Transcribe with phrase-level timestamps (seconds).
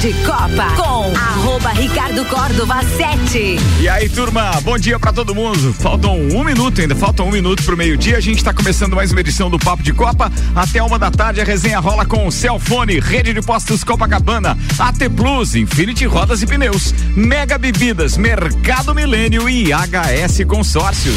[0.00, 3.56] de Copa com arroba Ricardo Córdova 7.
[3.80, 5.74] E aí, turma, bom dia pra todo mundo.
[5.74, 8.16] Faltam um minuto ainda, faltam um minuto pro meio-dia.
[8.16, 10.30] A gente tá começando mais uma edição do Papo de Copa.
[10.54, 15.56] Até uma da tarde a resenha rola com Celfone, Rede de Postos Copacabana, AT Plus,
[15.56, 21.16] Infinity Rodas e Pneus, Mega Bebidas, Mercado Milênio e HS Consórcios.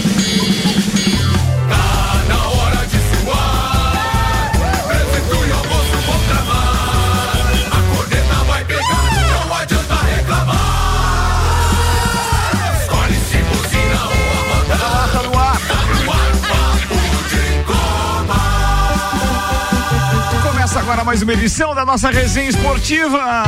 [20.91, 23.45] Agora mais uma edição da nossa resenha esportiva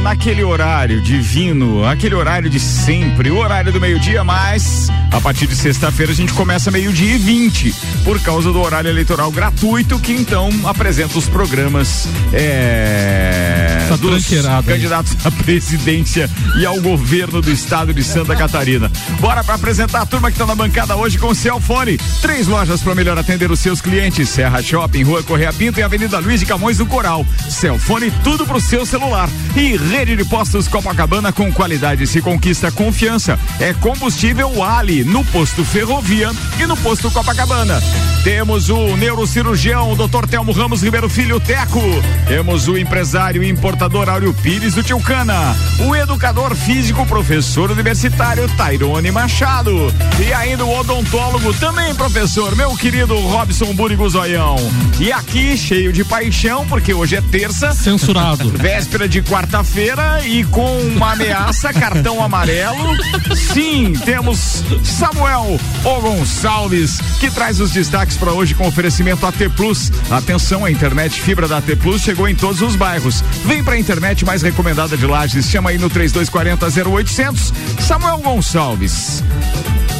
[0.00, 5.56] naquele horário divino, aquele horário de sempre, o horário do meio-dia, mas a partir de
[5.56, 10.50] sexta-feira a gente começa meio-dia e 20, por causa do horário eleitoral gratuito, que então
[10.64, 14.76] apresenta os programas é, Tá dos tranqueirado aí.
[14.76, 18.92] candidatos à presidência e ao governo do estado de Santa Catarina.
[19.18, 21.96] Bora para apresentar a turma que está na bancada hoje com o Celfone.
[22.20, 26.18] Três lojas para melhor atender os seus clientes: Serra Shopping, Rua Correia Pinto e Avenida
[26.18, 27.24] Luiz de Camões do Coral.
[27.48, 29.30] Celfone, tudo pro seu celular.
[29.56, 33.38] E rede de postos Copacabana com qualidade se conquista confiança.
[33.58, 37.80] É combustível Ali no posto Ferrovia e no posto Copacabana.
[38.24, 40.26] Temos o neurocirurgião Dr.
[40.28, 41.80] Telmo Ramos Ribeiro Filho Teco.
[42.26, 45.56] Temos o empresário e importador Áureo Pires do Tilcana.
[45.86, 49.94] O educador físico professor universitário Tairone Machado.
[50.18, 54.56] E ainda o odontólogo também professor, meu querido Robson Burigo Zoião.
[54.98, 57.72] E aqui cheio de paixão, porque hoje é terça.
[57.72, 58.48] Censurado.
[58.58, 62.96] Véspera de quarta-feira e com uma ameaça, cartão amarelo.
[63.36, 69.90] Sim, temos Samuel O Gonçalves, que traz os destaques para hoje com oferecimento AT Plus.
[70.10, 73.22] Atenção, a internet fibra da AT Plus chegou em todos os bairros.
[73.44, 77.52] Vem pra internet mais recomendada de Lages, chama aí no 3240 0800.
[77.80, 79.22] Samuel Gonçalves.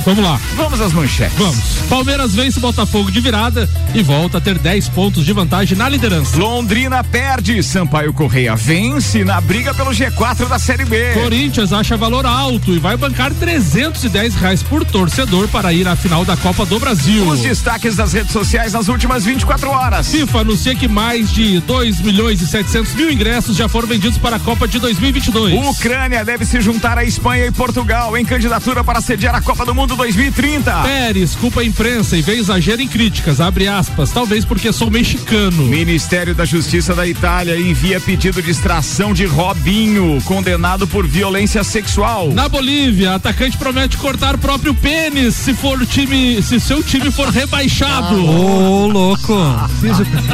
[0.07, 0.41] Vamos lá.
[0.55, 1.37] Vamos às manchetes.
[1.37, 1.65] Vamos.
[1.89, 5.89] Palmeiras vence o Botafogo de virada e volta a ter 10 pontos de vantagem na
[5.89, 6.37] liderança.
[6.37, 11.13] Londrina perde, Sampaio Correia vence na briga pelo G4 da Série B.
[11.15, 16.25] Corinthians acha valor alto e vai bancar 310 reais por torcedor para ir à final
[16.25, 17.27] da Copa do Brasil.
[17.27, 20.09] Os destaques das redes sociais nas últimas 24 horas.
[20.09, 24.37] FIFA anuncia que mais de 2 milhões e 700 mil ingressos já foram vendidos para
[24.37, 25.67] a Copa de 2022.
[25.67, 29.75] Ucrânia deve se juntar à Espanha e Portugal em candidatura para sediar a Copa do
[29.75, 30.83] Mundo 2030.
[30.83, 35.65] Pérez culpa a imprensa e vê exagero em críticas, abre aspas, talvez porque sou mexicano.
[35.65, 42.31] Ministério da Justiça da Itália envia pedido de extração de Robinho, condenado por violência sexual.
[42.33, 47.11] Na Bolívia, atacante promete cortar o próprio pênis se for o time, se seu time
[47.11, 48.15] for rebaixado.
[48.25, 49.35] Ô, louco.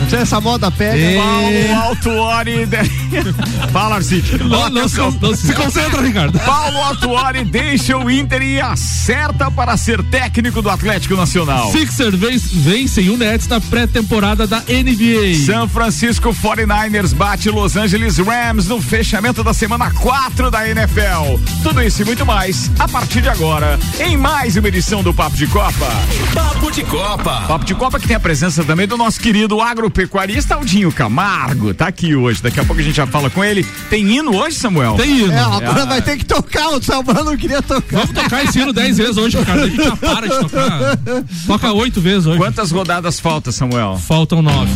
[0.09, 1.21] Se essa moda pega.
[1.21, 2.67] Paulo Altuori.
[2.67, 2.79] De...
[3.73, 4.39] Fala, Arcite.
[4.39, 6.39] Não, não se, não se concentra, Ricardo.
[6.41, 11.71] Paulo Altuori deixa o Inter e acerta para ser técnico do Atlético Nacional.
[11.71, 15.45] Sixers vence, vencem o Nets na pré-temporada da NBA.
[15.47, 21.39] São Francisco 49ers bate Los Angeles Rams no fechamento da semana 4 da NFL.
[21.63, 25.37] Tudo isso e muito mais a partir de agora em mais uma edição do Papo
[25.37, 25.87] de Copa.
[26.35, 27.45] Papo de Copa.
[27.47, 31.75] Papo de Copa que tem a presença também do nosso querido agropecuarista Aldinho Camargo.
[31.75, 32.43] Tá aqui hoje.
[32.43, 33.65] Daqui a pouco a gente já fala com ele.
[33.91, 34.95] Tem hino hoje, Samuel?
[34.97, 35.33] Tem hino.
[35.33, 36.69] É, agora vai ter que tocar.
[36.71, 37.99] O Samuel não queria tocar.
[37.99, 39.63] Vamos tocar esse hino 10 vezes hoje, Ricardo.
[39.63, 40.99] A gente já para de tocar.
[41.47, 42.39] Toca 8 vezes hoje.
[42.39, 43.97] Quantas rodadas falta, Samuel?
[43.97, 44.71] Faltam 9.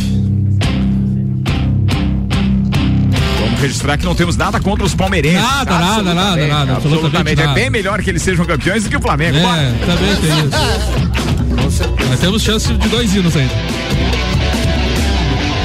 [3.39, 5.41] Vamos registrar que não temos nada contra os palmeirenses.
[5.41, 7.41] Nada, nada, nada, Absolutamente, nada, absolutamente.
[7.41, 7.59] É nada.
[7.59, 9.39] bem melhor que eles sejam campeões do que o Flamengo.
[9.39, 9.61] Bora.
[9.61, 11.83] É, também tem isso.
[12.09, 13.53] Mas temos chance de dois hinos ainda.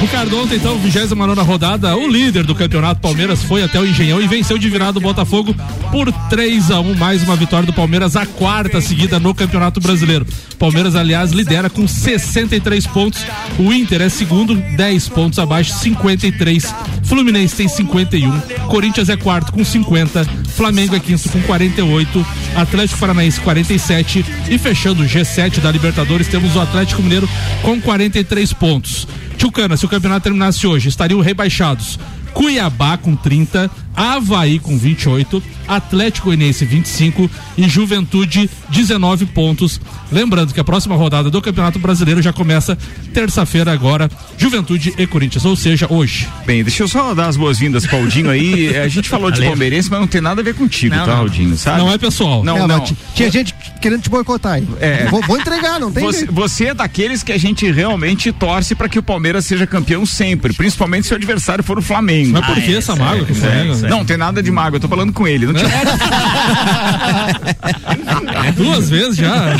[0.03, 4.27] Ricardo, ontem então, 29 rodada, o líder do campeonato Palmeiras foi até o Engenhão e
[4.27, 5.55] venceu de virada o Botafogo
[5.93, 10.27] por 3 a 1 mais uma vitória do Palmeiras, a quarta seguida no Campeonato Brasileiro.
[10.59, 13.25] Palmeiras, aliás, lidera com 63 pontos.
[13.57, 16.75] O Inter é segundo, 10 pontos abaixo, 53.
[17.03, 18.41] Fluminense tem 51.
[18.67, 20.25] Corinthians é quarto com 50.
[20.49, 22.25] Flamengo é quinto com 48.
[22.57, 24.25] Atlético Paranaense 47.
[24.49, 27.29] E fechando o G7 da Libertadores, temos o Atlético Mineiro
[27.61, 29.07] com 43 pontos.
[29.43, 31.99] Tchucana, se o campeonato terminasse hoje, estariam rebaixados
[32.33, 39.79] Cuiabá com 30, Havaí com 28, Atlético Goianiense 25 e Juventude 19 pontos.
[40.11, 42.77] Lembrando que a próxima rodada do Campeonato Brasileiro já começa
[43.13, 46.27] terça-feira agora, Juventude e Corinthians, ou seja, hoje.
[46.45, 48.75] Bem, deixa eu só dar as boas-vindas pro Aldinho aí.
[48.83, 51.15] A gente falou de palmeirense, mas não tem nada a ver contigo, Não, tá.
[51.15, 51.55] Aldinho?
[51.55, 51.77] Sabe?
[51.77, 52.43] Não é pessoal.
[52.43, 52.83] Não, Não, não.
[53.13, 54.67] tinha gente querendo te boicotar aí.
[54.79, 55.05] É.
[55.05, 58.89] Vou, vou entregar, não tem Você, você é daqueles que a gente realmente torce para
[58.89, 62.22] que o Palmeiras seja campeão sempre, principalmente se o adversário for o Flamengo.
[62.31, 63.75] Mas por Ah, que é, essa mágoa com o sério, Flamengo?
[63.75, 63.95] sério.
[63.95, 65.45] Não, tem nada de mágoa, eu tô falando com ele.
[65.47, 65.69] Não tinha...
[68.55, 69.55] Duas vezes já.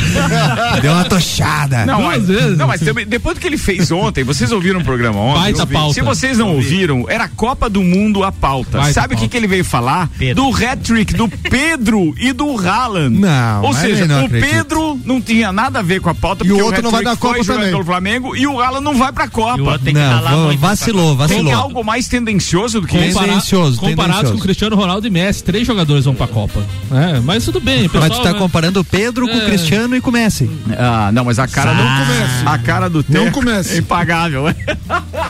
[0.82, 1.86] Deu uma tochada.
[1.86, 2.58] Não, Duas mas, vezes.
[2.58, 5.42] não, mas também, depois do que ele fez ontem, vocês ouviram o programa ontem?
[5.42, 5.94] Baita pauta.
[5.94, 8.80] Se vocês não ouviram, era Copa do Mundo a pauta.
[8.80, 10.10] Baita Sabe o que, que ele veio falar?
[10.18, 10.44] Pedro.
[10.44, 13.18] Do hat-trick do Pedro e do Haaland.
[13.20, 14.50] Não, Ou seja, o acredito.
[14.52, 17.04] Pedro não tinha nada a ver com a pauta, E porque o outro não vai
[17.04, 17.84] dar Copa foi também.
[17.84, 19.58] Flamengo e o Haaland não vai pra Copa.
[19.58, 20.60] E o outro tem que Não, ralar va- muito.
[20.60, 21.54] vacilou, Tem vacilou.
[21.56, 23.08] algo mais tendencioso do que isso?
[23.14, 24.34] Compara- Tendencioso, comparados tendencioso.
[24.34, 26.62] com Cristiano Ronaldo e Messi, três jogadores vão pra Copa.
[26.92, 28.04] É, mas tudo bem, pessoal.
[28.10, 28.40] Mas tu tá né?
[28.40, 29.38] comparando o Pedro com É.
[29.38, 30.50] o Cristiano e com o Messi.
[30.78, 33.76] Ah, não, mas a cara Não do A cara do Não comece.
[33.76, 34.44] é impagável.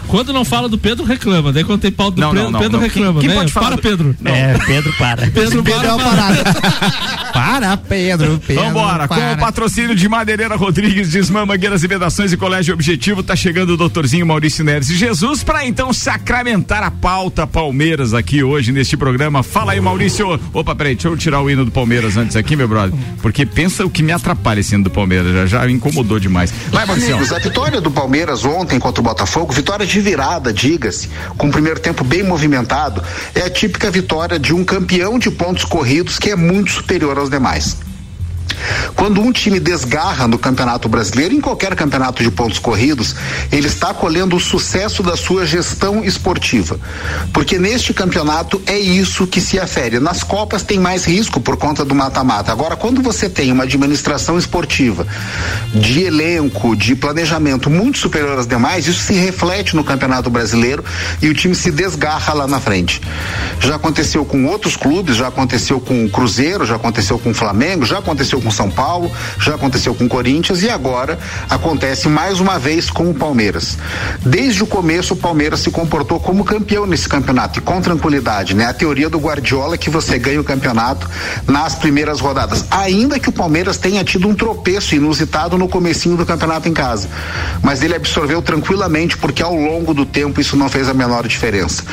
[0.08, 1.52] Quando não fala do Pedro, reclama.
[1.52, 2.84] Daí quando tem pau do Não, Pedro, não, não, Pedro não.
[2.84, 3.14] reclama.
[3.14, 3.36] Quem- quem né?
[3.36, 4.16] pode falar para, do- Pedro.
[4.26, 5.22] É, Pedro para.
[5.32, 6.16] Pedro, Pedro é para, uma para.
[6.16, 6.54] parada.
[7.34, 8.64] para, Pedro, Pedro.
[8.64, 9.34] Vambora, com para.
[9.34, 13.78] o patrocínio de Madeireira Rodrigues, Desmã, Mangueiras e Vedações e Colégio Objetivo, tá chegando o
[13.78, 19.44] doutorzinho Maurício Neres e Jesus pra então sacramentar a pauta Palmeiras aqui hoje neste programa.
[19.44, 20.40] Fala aí, Maurício.
[20.52, 23.86] Opa, peraí, deixa eu tirar o hino do Palmeiras antes aqui, meu brother, porque pensa
[23.86, 26.52] o que me atrapalha esse hino do Palmeiras, já, já incomodou demais.
[26.72, 27.16] Vai, Maurício.
[27.16, 31.08] A vitória do Palmeiras ontem contra o Botafogo, vitória de virada, diga-se,
[31.38, 33.04] com o primeiro tempo bem movimentado,
[33.36, 37.30] é a típica vitória de um campeão de pontos corridos que é muito superior aos
[37.30, 37.78] demais.
[38.96, 43.16] Quando um time desgarra no Campeonato Brasileiro, em qualquer campeonato de pontos corridos,
[43.52, 46.80] ele está colhendo o sucesso da sua gestão esportiva.
[47.32, 50.00] Porque neste campeonato é isso que se afere.
[50.00, 52.52] Nas Copas tem mais risco por conta do mata-mata.
[52.52, 55.06] Agora, quando você tem uma administração esportiva
[55.74, 60.84] de elenco, de planejamento muito superior às demais, isso se reflete no Campeonato Brasileiro
[61.22, 63.02] e o time se desgarra lá na frente.
[63.60, 67.86] Já aconteceu com outros clubes, já aconteceu com o Cruzeiro, já aconteceu com o Flamengo,
[67.86, 71.18] já aconteceu com São Paulo, já aconteceu com Corinthians e agora
[71.50, 73.78] acontece mais uma vez com o Palmeiras.
[74.22, 78.66] Desde o começo o Palmeiras se comportou como campeão nesse campeonato e com tranquilidade, né?
[78.66, 81.10] A teoria do Guardiola é que você ganha o campeonato
[81.48, 86.26] nas primeiras rodadas, ainda que o Palmeiras tenha tido um tropeço inusitado no comecinho do
[86.26, 87.08] campeonato em casa.
[87.62, 91.84] Mas ele absorveu tranquilamente porque ao longo do tempo isso não fez a menor diferença.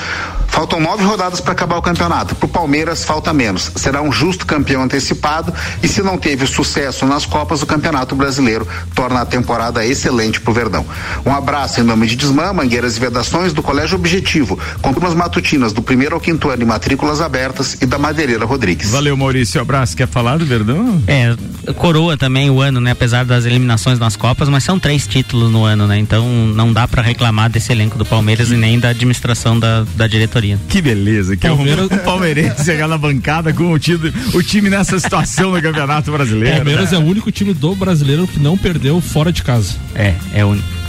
[0.51, 2.35] Faltam nove rodadas para acabar o campeonato.
[2.35, 3.71] Para o Palmeiras falta menos.
[3.77, 8.67] Será um justo campeão antecipado e se não teve sucesso nas Copas, o Campeonato Brasileiro
[8.95, 10.87] torna a temporada excelente para o Verdão.
[11.25, 15.73] Um abraço em nome de Desmã, Mangueiras e Vedações do Colégio Objetivo, com turmas matutinas
[15.73, 18.91] do primeiro ao quinto ano e matrículas abertas e da Madeireira Rodrigues.
[18.91, 19.61] Valeu, Maurício.
[19.61, 19.97] Abraço.
[19.97, 21.03] Quer falar do Verdão?
[21.07, 21.35] É,
[21.75, 22.91] coroa também o ano, né?
[22.93, 25.99] Apesar das eliminações nas Copas, mas são três títulos no ano, né?
[25.99, 30.07] Então não dá pra reclamar desse elenco do Palmeiras e nem da administração da, da
[30.07, 30.59] diretoria.
[30.69, 34.69] Que beleza, que Palmeiras- é o palmeirense chegar na bancada com o time, o time
[34.71, 36.30] nessa situação no Campeonato Brasileiro.
[36.31, 39.75] Palmeiras é o único time do brasileiro que não perdeu fora de casa.
[39.95, 40.80] É, é único.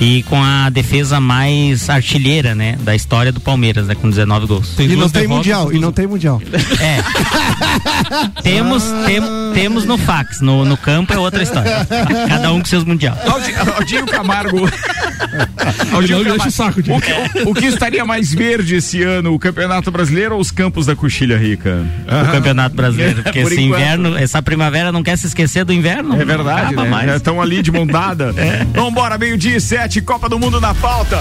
[0.00, 2.76] E com a defesa mais artilheira, né?
[2.82, 3.94] Da história do Palmeiras, né?
[3.96, 4.68] Com 19 gols.
[4.76, 6.40] Tem E não tem derrotas, mundial, e não tem mundial.
[6.80, 7.02] É.
[8.42, 9.22] temos, tem-
[9.54, 11.86] temos no fax, no, no campo é outra história.
[12.28, 13.18] Cada um com seus mundial.
[13.26, 14.58] Aldinho, Aldinho Camargo.
[15.98, 19.90] Me enche o saco, o, que, o que estaria mais verde esse ano, o Campeonato
[19.90, 21.84] Brasileiro ou os campos da Coxilha Rica?
[22.06, 23.22] do Campeonato Brasileiro.
[23.22, 23.80] Porque Por esse enquanto.
[23.80, 26.20] inverno, essa primavera não quer se esquecer do inverno.
[26.20, 27.16] É verdade, né?
[27.16, 28.34] Estão ali de mão dada.
[28.74, 29.57] Vambora, meio-dia
[30.02, 31.18] Copa do Mundo na pauta.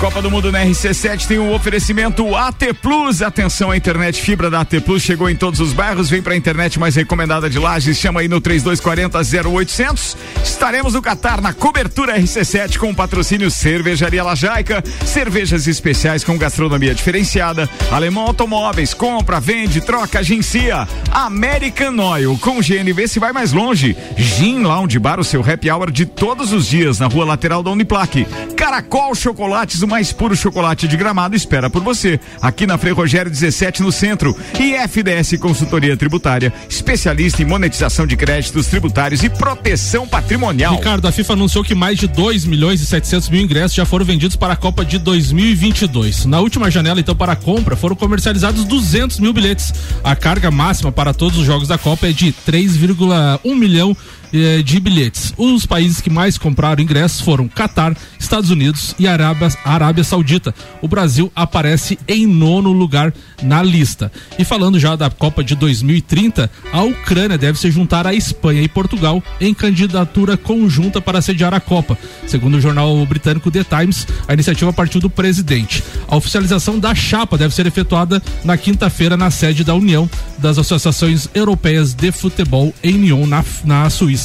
[0.00, 3.20] Copa do Mundo na RC7 tem um oferecimento AT Plus.
[3.20, 6.08] Atenção, a internet fibra da AT Plus chegou em todos os bairros.
[6.08, 7.98] Vem pra internet mais recomendada de Lages.
[7.98, 10.16] Chama aí no 3240 0800.
[10.44, 14.84] Estaremos no Catar na cobertura RC7 com o patrocínio Cervejaria Lajaica.
[15.04, 17.68] Cervejas especiais com gastronomia diferenciada.
[17.90, 18.94] Alemão Automóveis.
[18.94, 20.86] Compra, vende, troca, agencia.
[21.10, 22.38] American Oil.
[22.38, 23.96] Com GNV se vai mais longe.
[24.16, 27.70] Gin Lounge Bar, o seu happy hour de todos os dias na rua lateral da
[27.72, 28.28] Uniplaque.
[28.56, 32.20] Caracol Chocolates, mais puro chocolate de gramado, espera por você.
[32.40, 34.36] Aqui na Frei Rogério 17 no centro.
[34.58, 40.76] E FDS Consultoria Tributária, especialista em monetização de créditos tributários e proteção patrimonial.
[40.76, 44.04] Ricardo, a FIFA anunciou que mais de 2 milhões e 700 mil ingressos já foram
[44.04, 46.26] vendidos para a Copa de 2022.
[46.26, 49.72] Na última janela, então, para a compra, foram comercializados 200 mil bilhetes.
[50.04, 53.96] A carga máxima para todos os jogos da Copa é de 3,1 milhão
[54.32, 55.32] eh, de bilhetes.
[55.36, 60.54] Os países que mais compraram ingressos foram Catar, Estados Unidos e Arábia, Arábia Saudita.
[60.82, 64.12] O Brasil aparece em nono lugar na lista.
[64.38, 68.68] E falando já da Copa de 2030, a Ucrânia deve se juntar à Espanha e
[68.68, 71.96] Portugal em candidatura conjunta para sediar a Copa.
[72.26, 75.82] Segundo o jornal britânico The Times, a iniciativa partiu do presidente.
[76.06, 80.08] A oficialização da chapa deve ser efetuada na quinta-feira na sede da União
[80.38, 84.17] das Associações Europeias de Futebol em Lyon, na, na Suíça.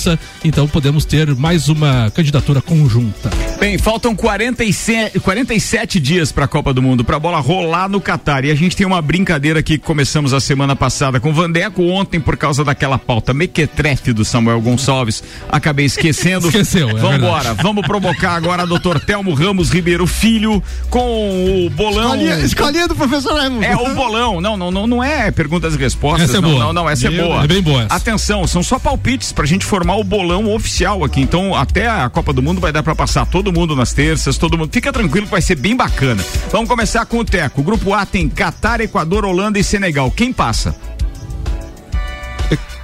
[0.44, 3.30] Então podemos ter mais uma candidatura conjunta.
[3.60, 8.02] Bem, faltam 47, 47 dias para a Copa do Mundo, para a bola rolar no
[8.02, 8.44] Catar.
[8.46, 11.84] E a gente tem uma brincadeira aqui que começamos a semana passada com o Vandeco
[11.84, 15.24] ontem por causa daquela pauta mequetrefe do Samuel Gonçalves.
[15.50, 16.48] Acabei esquecendo.
[16.54, 17.64] Esqueceu, é Vambora, verdade.
[17.64, 22.16] vamos provocar agora doutor Telmo Ramos Ribeiro Filho com o bolão.
[22.16, 23.64] Escolinha, escolinha do professor Raimundo.
[23.64, 24.42] É o bolão.
[24.42, 26.30] Não, não, não, não é perguntas e respostas.
[26.30, 26.64] Essa é não, boa.
[26.66, 27.44] não, não, essa é Meu, boa.
[27.44, 27.96] é bem boa essa.
[27.96, 31.22] Atenção, são só palpites pra gente formar o bolão oficial aqui.
[31.22, 34.58] Então, até a Copa do Mundo vai dar pra passar todo mundo nas terças, todo
[34.58, 34.70] mundo.
[34.72, 36.24] Fica tranquilo que vai ser bem bacana.
[36.52, 37.62] Vamos começar com o Teco.
[37.62, 40.10] O grupo A tem Catar, Equador, Holanda e Senegal.
[40.10, 40.76] Quem passa?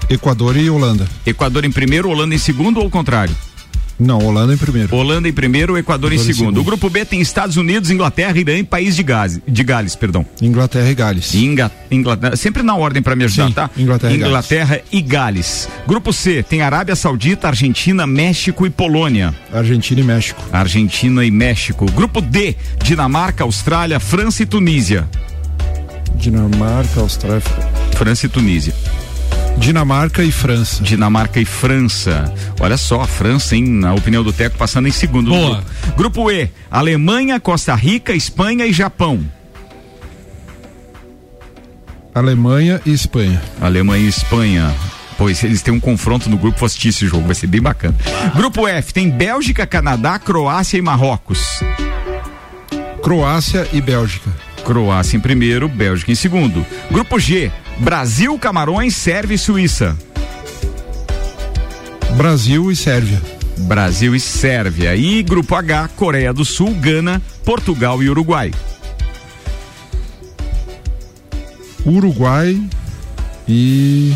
[0.09, 1.07] Equador e Holanda.
[1.25, 3.35] Equador em primeiro, Holanda em segundo ou ao contrário?
[3.99, 4.95] Não, Holanda em primeiro.
[4.95, 6.37] Holanda em primeiro, Equador, em Equador em segundo.
[6.37, 6.61] segundo.
[6.61, 10.25] O grupo B tem Estados Unidos, Inglaterra, Irã e País de, Gales, de Gales, perdão.
[10.41, 11.35] Inglaterra e Gales.
[11.35, 13.69] Inga, Inglaterra, sempre na ordem para me ajudar, Sim, tá?
[13.77, 15.67] Inglaterra e Inglaterra e Gales.
[15.85, 19.35] Grupo C tem Arábia Saudita, Argentina, México e Polônia.
[19.51, 20.41] Argentina e México.
[20.51, 21.85] Argentina e México.
[21.91, 25.07] Grupo D, Dinamarca, Austrália, França e Tunísia.
[26.15, 27.41] Dinamarca, Austrália.
[27.95, 28.73] França e Tunísia.
[29.59, 30.81] Dinamarca e França.
[30.81, 32.33] Dinamarca e França.
[32.59, 35.29] Olha só, a França, hein, na opinião do Teco, passando em segundo.
[35.29, 35.63] Boa.
[35.95, 36.23] Grupo.
[36.23, 39.19] grupo E, Alemanha, Costa Rica, Espanha e Japão.
[42.15, 43.41] Alemanha e Espanha.
[43.61, 44.73] Alemanha e Espanha.
[45.17, 47.95] Pois eles têm um confronto no grupo, vou assistir esse jogo, vai ser bem bacana.
[48.35, 51.59] Grupo F tem Bélgica, Canadá, Croácia e Marrocos.
[53.03, 54.29] Croácia e Bélgica.
[54.63, 56.65] Croácia em primeiro, Bélgica em segundo.
[56.89, 59.97] Grupo G, Brasil, Camarões, Sérvia e Suíça.
[62.17, 63.21] Brasil e Sérvia.
[63.59, 64.95] Brasil e Sérvia.
[64.95, 68.51] E grupo H, Coreia do Sul, Gana, Portugal e Uruguai.
[71.85, 72.61] Uruguai
[73.47, 74.13] e.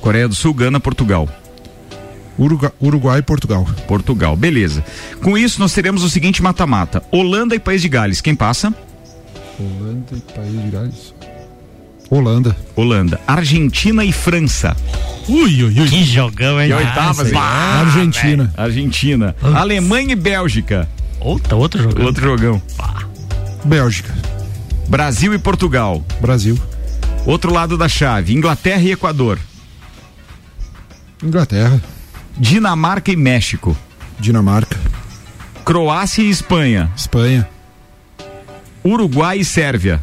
[0.00, 1.28] Coreia do Sul, Gana, Portugal.
[2.38, 3.66] Uruguai, Uruguai e Portugal.
[3.86, 4.82] Portugal, beleza.
[5.22, 8.22] Com isso, nós teremos o seguinte mata-mata: Holanda e País de Gales.
[8.22, 8.74] Quem passa?
[9.58, 11.14] Holanda e País de Gales.
[12.10, 12.56] Holanda.
[12.74, 13.20] Holanda.
[13.24, 14.76] Argentina e França.
[15.28, 15.88] Ui, ui, ui.
[15.88, 16.70] Que jogão, hein?
[16.70, 17.38] E oitavas, hein?
[17.38, 18.52] Argentina.
[18.56, 19.36] Argentina.
[19.40, 20.88] Alemanha e Bélgica.
[21.20, 22.04] Outra, outro jogão.
[22.04, 22.62] Outro jogão.
[23.64, 24.12] Bélgica.
[24.88, 26.04] Brasil e Portugal.
[26.20, 26.58] Brasil.
[27.24, 29.38] Outro lado da chave: Inglaterra e Equador.
[31.22, 31.80] Inglaterra.
[32.36, 33.76] Dinamarca e México.
[34.18, 34.76] Dinamarca.
[35.64, 36.90] Croácia e Espanha.
[36.96, 37.48] Espanha.
[38.84, 40.02] Uruguai e Sérvia.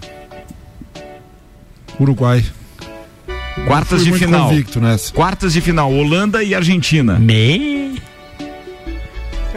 [1.99, 2.43] Uruguai.
[3.65, 4.49] Quartas de final.
[4.49, 5.13] convicto nessa.
[5.13, 7.17] Quartas de final: Holanda e Argentina.
[7.17, 7.99] Me...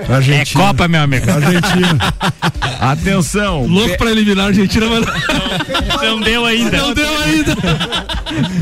[0.09, 0.65] É Argentina.
[0.65, 1.31] Copa, meu amigo.
[1.31, 1.99] Argentina.
[2.81, 3.67] Atenção.
[3.67, 6.77] Louco pra eliminar a Argentina, mas Não deu ainda.
[6.79, 7.57] não deu ainda.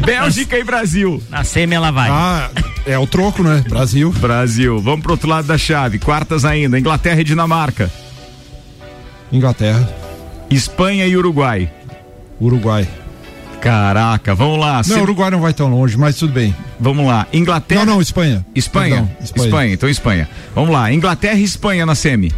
[0.05, 1.23] Bélgica e Brasil.
[1.31, 2.09] Na semi ela vai.
[2.11, 2.51] Ah,
[2.85, 3.63] é o troco, né?
[3.69, 4.11] Brasil.
[4.19, 4.81] Brasil.
[4.81, 6.01] Vamos pro outro lado da chave.
[6.01, 7.89] Quartas ainda: Inglaterra e Dinamarca.
[9.31, 9.89] Inglaterra.
[10.51, 11.71] Espanha e Uruguai.
[12.41, 12.89] Uruguai.
[13.61, 14.77] Caraca, vamos lá.
[14.77, 16.55] Não, Sem- Uruguai não vai tão longe, mas tudo bem.
[16.79, 17.27] Vamos lá.
[17.33, 17.85] Inglaterra.
[17.85, 18.45] Não, não, Espanha.
[18.55, 19.09] Espanha.
[19.19, 19.75] Perdão, Espanha.
[19.75, 20.29] Então Espanha.
[20.55, 20.93] Vamos lá.
[20.93, 22.33] Inglaterra e Espanha na semi.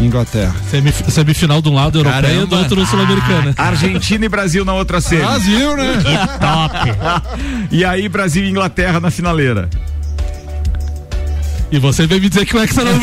[0.00, 0.54] Inglaterra.
[0.70, 3.54] Semif- semifinal de um lado europeia e do outro sul-americana.
[3.56, 5.22] Argentina e Brasil na outra semi.
[5.22, 6.02] Brasil, né?
[6.40, 6.74] Top.
[7.70, 9.68] E aí Brasil e Inglaterra na finaleira.
[11.70, 12.92] E você vem me dizer que o Hexa não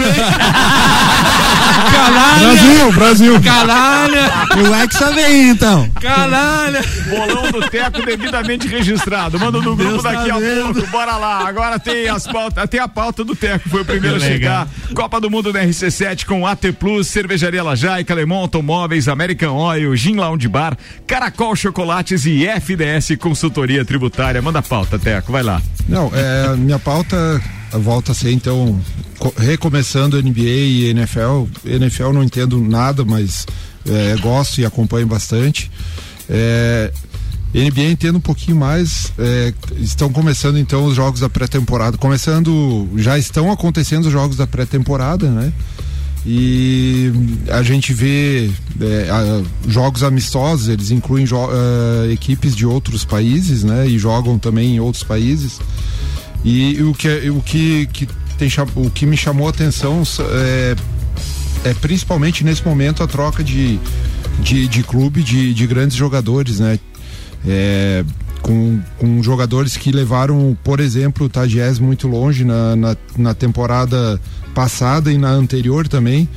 [1.90, 2.42] vem.
[2.42, 3.42] Brasil, Brasil.
[3.42, 4.32] Canalha!
[4.56, 5.90] O Hexa vem então.
[6.00, 6.82] Canalha!
[7.10, 9.40] Bolão do Teco devidamente registrado.
[9.40, 10.74] Manda no grupo Deus tá daqui a vendo.
[10.74, 10.88] pouco.
[10.92, 11.48] Bora lá.
[11.48, 14.68] Agora tem as pautas, tem a pauta do Teco, foi o primeiro a chegar.
[14.94, 20.16] Copa do Mundo da RC7 com AT Plus, Cervejaria Lajaica, Lemon Automóveis, American Oil, Gin
[20.16, 24.42] Lounge Bar, Caracol Chocolates e FDS Consultoria Tributária.
[24.42, 25.62] Manda a pauta, Teco, vai lá.
[25.88, 27.42] Não, é, minha pauta
[27.78, 28.80] volta a ser então
[29.20, 31.46] co- recomeçando NBA e NFL.
[31.66, 33.46] NFL não entendo nada, mas
[33.88, 35.72] é, gosto e acompanho bastante.
[36.30, 36.92] É,
[37.54, 39.12] NBA entendo um pouquinho mais.
[39.20, 41.98] é, estão começando então os jogos da pré-temporada.
[41.98, 45.52] Começando, já estão acontecendo os jogos da pré-temporada, né?
[46.26, 47.12] E
[47.50, 48.50] a gente vê
[48.80, 53.88] é, a- jogos amistosos, eles incluem jo- eh, equipes de outros países, né?
[53.88, 55.60] E jogam também em outros países.
[56.44, 58.08] E, o que, o que, que
[58.38, 60.76] tem, o que me chamou a atenção é,
[61.64, 63.80] é principalmente nesse momento a troca de,
[64.40, 66.80] de, de clube de, de grandes jogadores, né?
[67.48, 68.04] É,
[68.42, 74.20] com, com jogadores que levaram, por exemplo, o Tajies muito longe na, na, na temporada
[74.54, 76.28] passada e na anterior também.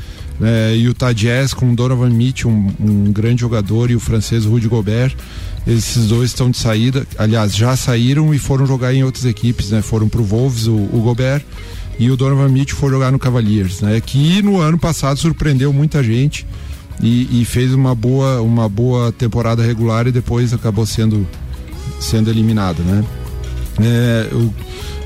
[0.43, 4.45] É, e o Tajies com o Donovan Mitchell, um, um grande jogador, e o francês
[4.45, 5.17] Rudy Gobert.
[5.67, 9.81] Esses dois estão de saída, aliás, já saíram e foram jogar em outras equipes, né?
[9.81, 11.43] Foram pro Wolves, o, o Gobert,
[11.99, 14.01] e o Donovan Mitchell foi jogar no Cavaliers, né?
[14.05, 16.47] Que no ano passado surpreendeu muita gente
[17.01, 21.27] e, e fez uma boa, uma boa temporada regular e depois acabou sendo,
[21.99, 23.03] sendo eliminado, né?
[23.81, 24.53] É, o-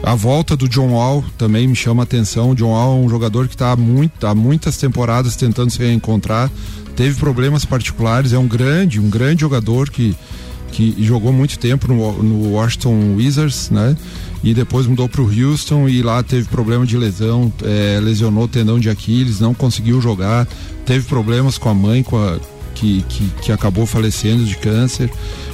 [0.03, 2.51] a volta do John Wall também me chama a atenção.
[2.51, 6.51] O John Wall é um jogador que está há, muito, muitas temporadas tentando se reencontrar.
[6.97, 10.17] Teve problemas particulares, é um grande, um grande jogador que,
[10.73, 13.97] que jogou muito tempo no, no Washington Wizards, né?
[14.43, 18.49] E depois mudou para o Houston e lá teve problema de lesão, é, lesionou o
[18.49, 20.47] tendão de Aquiles, não conseguiu jogar,
[20.87, 22.39] teve problemas com a mãe, com a,
[22.75, 25.11] que, que, que acabou falecendo de câncer,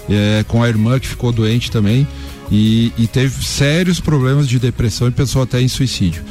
[0.08, 2.06] é, com a irmã que ficou doente também
[2.54, 6.22] e, e teve sérios problemas de depressão e pensou até em suicídio.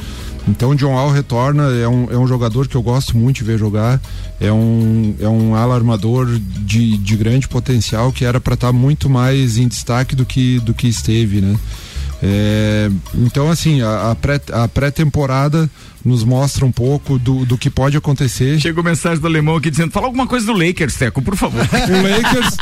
[0.48, 3.58] Então John Wall retorna, é um, é um jogador que eu gosto muito de ver
[3.58, 4.00] jogar,
[4.40, 6.28] é um, é um ala armador
[6.66, 10.74] de, de grande potencial que era para estar muito mais em destaque do que, do
[10.74, 11.56] que esteve, né?
[12.22, 14.42] É, então assim, a, a pré-
[14.74, 15.70] pré-temporada
[16.06, 18.60] nos mostra um pouco do, do que pode acontecer.
[18.60, 21.62] Chegou mensagem do alemão aqui dizendo: fala alguma coisa do Lakers, Teco, por favor.
[21.72, 22.58] O Lakers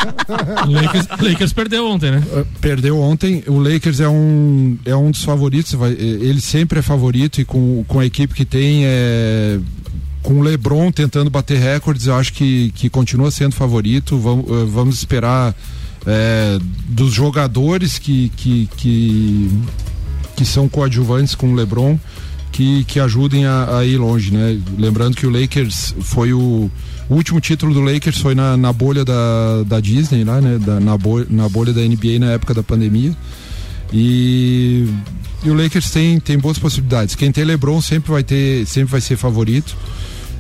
[0.68, 2.24] O Lakers, Lakers perdeu ontem, né?
[2.32, 3.44] Uh, Perdeu ontem.
[3.48, 5.74] O Lakers é um, é um dos favoritos.
[5.74, 9.60] vai- eh, ele sempre é favorito e com, com a equipe que tem, é,
[10.22, 14.18] com o LeBron tentando bater recordes, eu acho que, que continua sendo favorito.
[14.20, 15.56] Vamos, eh, vamos esperar
[16.06, 19.50] eh, dos jogadores que, que, que,
[20.36, 21.98] que são coadjuvantes com o LeBron.
[22.51, 24.60] Que, que ajudem a, a ir longe, né?
[24.77, 26.70] Lembrando que o Lakers foi o,
[27.10, 30.58] o último título do Lakers foi na, na bolha da, da Disney lá, né?
[30.60, 33.15] Da- na, bolha, na bolha da NBA na época da pandemia.
[33.93, 34.88] E,
[35.43, 37.15] e o Lakers tem, tem boas possibilidades.
[37.15, 39.75] Quem tem LeBron sempre vai ter, sempre vai ser favorito.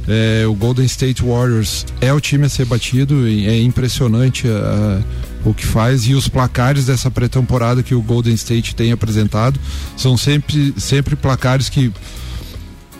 [0.07, 5.01] É, o Golden State Warriors é o time a ser batido, é impressionante ah,
[5.45, 9.59] o que faz e os placares dessa pré-temporada que o Golden State tem apresentado
[9.95, 11.91] são sempre, sempre placares que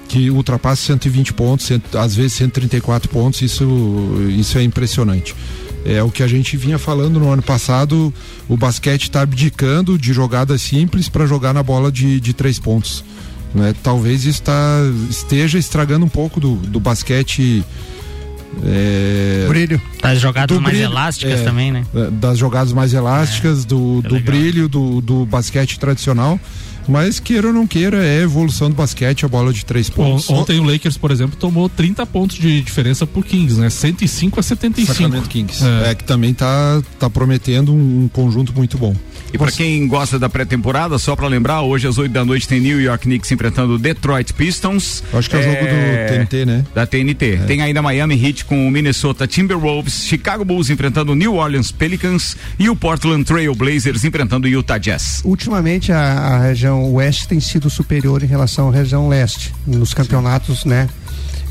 [0.07, 3.65] que ultrapassam 120 pontos, cento- às vezes 134 pontos, isso,
[4.37, 5.33] isso é impressionante.
[5.85, 8.13] É o que a gente vinha falando no ano passado,
[8.49, 13.05] o basquete está abdicando de jogadas simples para jogar na bola de, de três pontos.
[13.53, 13.73] Né?
[13.83, 17.63] Talvez isso tá, esteja estragando um pouco do, do basquete.
[18.63, 19.81] é, Brilho.
[20.01, 21.43] Das jogadas Do mais brilho, elásticas é.
[21.43, 21.85] também, né?
[22.13, 24.21] das jogadas mais elásticas, do, é do legal.
[24.35, 26.39] brilho, do, do basquete tradicional.
[26.87, 30.29] Mas queira ou não queira, é evolução do basquete, a bola de três On- pontos.
[30.29, 33.69] Ontem o Lakers, por exemplo, tomou 30 pontos de diferença pro Kings, né?
[33.69, 34.93] 105 a 75.
[34.93, 35.63] Sacramento Kings.
[35.65, 35.91] É.
[35.91, 35.95] É.
[35.95, 38.95] que também tá, tá prometendo um, um conjunto muito bom.
[39.33, 42.59] E pra quem gosta da pré-temporada, só pra lembrar, hoje às 8 da noite tem
[42.59, 45.01] New York Knicks enfrentando o Detroit Pistons.
[45.13, 46.65] Acho que é o jogo do TNT, né?
[46.75, 47.39] Da TNT.
[47.47, 52.35] Tem ainda Miami Heat com o Minnesota Timberwolves, Chicago Bulls enfrentando o New Orleans Pelicans
[52.59, 55.21] e o Portland Trail Blazers enfrentando o Utah Jazz.
[55.23, 60.65] Ultimamente a, a região oeste tem sido superior em relação à região leste nos campeonatos,
[60.65, 60.89] né?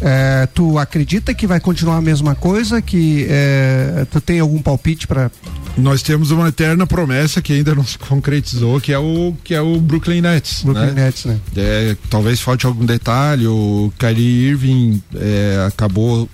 [0.03, 2.81] É, tu acredita que vai continuar a mesma coisa?
[2.81, 5.31] Que é, tu tem algum palpite para
[5.77, 9.61] Nós temos uma eterna promessa que ainda não se concretizou, que é o, que é
[9.61, 10.63] o Brooklyn Nets.
[10.63, 11.05] Brooklyn né?
[11.05, 11.39] Nets, né?
[11.55, 13.47] É, talvez falte algum detalhe.
[13.47, 16.29] O Kyrie Irving é, acabou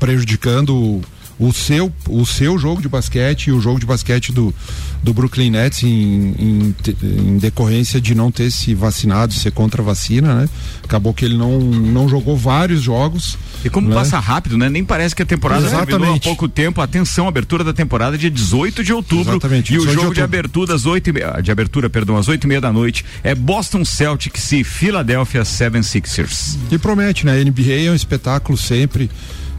[0.00, 1.00] prejudicando
[1.42, 4.54] o, seu, o seu jogo de basquete e o jogo de basquete do,
[5.02, 9.84] do Brooklyn Nets em, em, em decorrência de não ter se vacinado, ser contra a
[9.84, 10.48] vacina, né?
[10.84, 13.36] Acabou que ele não, não jogou vários jogos.
[13.64, 13.94] E como né?
[13.94, 14.68] passa rápido, né?
[14.68, 16.24] Nem parece que a temporada terminou há Exatamente.
[16.24, 16.80] pouco tempo.
[16.80, 19.32] Atenção, abertura da temporada dia 18 de outubro.
[19.32, 20.24] Exatamente, E o 18 de jogo de, outubro.
[20.24, 23.34] abertura às 8 e meia, de abertura, perdão, às 8 e meia da noite é
[23.34, 26.56] Boston Celtics e Philadelphia 76ers.
[26.68, 27.40] Que promete, né?
[27.40, 29.10] A NBA é um espetáculo sempre,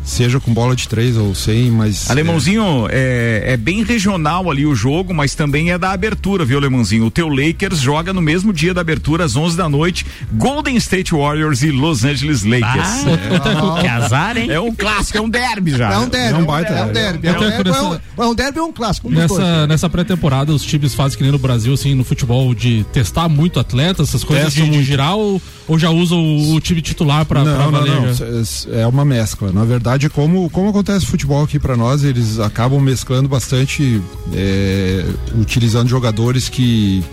[0.03, 2.09] seja com bola de três ou sem, mas.
[2.09, 7.05] Alemãozinho, é, é bem regional ali o jogo, mas também é da abertura, viu, Alemãozinho?
[7.05, 11.13] O teu Lakers joga no mesmo dia da abertura, às 11 da noite, Golden State
[11.13, 13.05] Warriors e Los Angeles Lakers.
[13.33, 14.49] Ah, Teco, que azar, hein?
[14.51, 15.93] É um clássico, é um derby já.
[15.93, 17.27] É um derby, É um baita é um derby.
[17.27, 19.07] É um derby, é um- é um derby ou um clássico?
[19.07, 19.39] um dos dois.
[19.39, 23.27] Nessa, nessa pré-temporada, os times fazem que nem no Brasil, assim, no futebol, de testar
[23.29, 24.87] muito atleta, essas coisas Testam de, de muito.
[24.87, 28.01] girar, ou, ou já usam o, o time titular pra, pra não, não, valer?
[28.01, 28.07] não.
[28.09, 29.51] É- É uma mescla.
[29.51, 34.01] Na verdade, é como, como acontece futebol aqui pra nós, eles acabam mesclando bastante,
[34.33, 35.05] é,
[35.39, 37.03] utilizando jogadores que,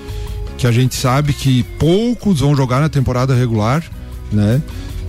[0.57, 3.85] que a gente sabe que poucos vão jogar na temporada regular,
[4.33, 4.62] né?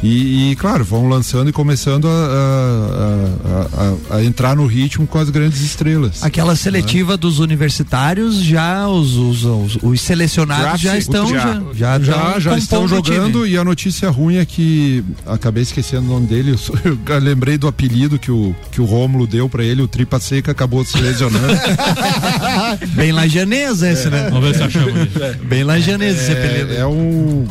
[0.03, 3.67] E, e, claro, vão lançando e começando a, a-
[4.11, 6.23] a- a- a entrar no ritmo com as grandes estrelas.
[6.23, 11.27] Aquela seletiva dos universitários, já os, os, os, os selecionados Draft, já estão.
[11.27, 11.61] já.
[11.73, 16.07] Já, já, já, tão já estão jogando e a notícia ruim é que acabei esquecendo
[16.09, 16.51] o nome dele.
[16.83, 20.19] Eu, eu lembrei do apelido que o, que o Rômulo deu pra ele, o Tripa
[20.19, 21.47] Seca acabou se lesionando.
[22.95, 24.29] Bem lajanesa esse, né?
[24.31, 24.93] Vamos ver se achamos.
[24.95, 25.35] ali.
[25.45, 26.73] Bem lajanesa esse apelido.
[26.73, 27.45] é, é um.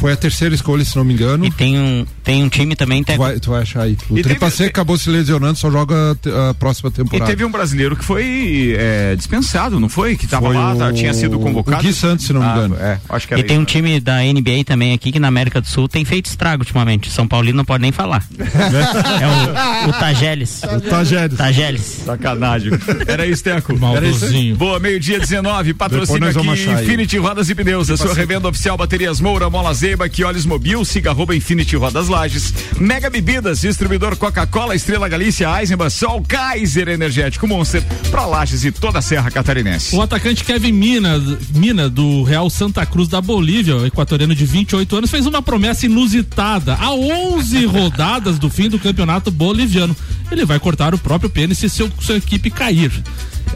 [0.00, 1.44] Foi a terceira escolha, se não me engano.
[1.44, 3.04] E tem um, tem um time também.
[3.04, 3.96] Tu vai, tu vai achar aí.
[4.08, 7.30] O E Tripa teve- Seca acabou se lesionando, só joga te- a próxima E temporada.
[7.30, 10.16] teve um brasileiro que foi é, dispensado, não foi?
[10.16, 11.76] Que tava Foi lá, tá- o- tinha sido convocado.
[11.78, 12.76] o Gui Santos, se não me Ah, engano.
[12.76, 13.70] É, acho que era e tem um isso.
[13.72, 17.10] time da NBA também aqui que na América do Sul tem feito estrago ultimamente.
[17.10, 18.24] São Paulino não pode nem falar.
[18.40, 20.62] é o, o Tajeles.
[20.88, 21.36] Tajeres.
[21.36, 22.02] Tajeles.
[22.06, 22.72] Sacanagem.
[23.06, 23.78] Era isso, Teco.
[23.78, 24.56] Maldozinho.
[24.56, 26.70] Boa, meio-dia 19, patrocínio aqui.
[26.70, 30.84] Infinity Rodas e Pneus, a sua revenda oficial Baterias Moura, Mola Zeiba, que olhos mobil,
[30.84, 37.48] siga arroba Infinity Rodas Lages, Mega Bebidas, distribuidor Coca-Cola, Estrela Galícia, Eisenbahn, Sol, Kaiser Energético
[37.48, 39.96] Monster, pra Lages e toda a Serra Catarinense.
[39.96, 41.18] O atacante Kevin Mina,
[41.52, 46.74] Mina, do Real Santa Cruz da Bolívia, equatoriano de 28 anos, fez uma promessa inusitada.
[46.74, 49.96] A 11 rodadas do fim do campeonato boliviano,
[50.30, 52.92] ele vai cortar o próprio pênis se seu, sua equipe cair.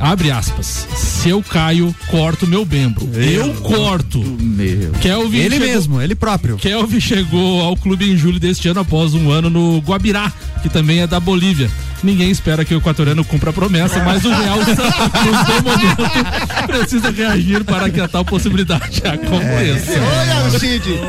[0.01, 0.87] Abre aspas.
[0.95, 3.09] Se eu caio, corto meu membro.
[3.15, 4.19] Eu corto.
[4.21, 4.91] Meu.
[5.01, 6.57] Kelvin Ele chegou- mesmo, ele próprio.
[6.57, 11.01] Kelvin chegou ao clube em julho deste ano após um ano no Guabirá, que também
[11.01, 11.71] é da Bolívia.
[12.05, 17.65] Ninguém espera que o equatoriano cumpra a promessa, mas o Real no momento, precisa reagir
[17.65, 19.93] para que a tal possibilidade aconteça.
[19.93, 21.01] Olha o Cid.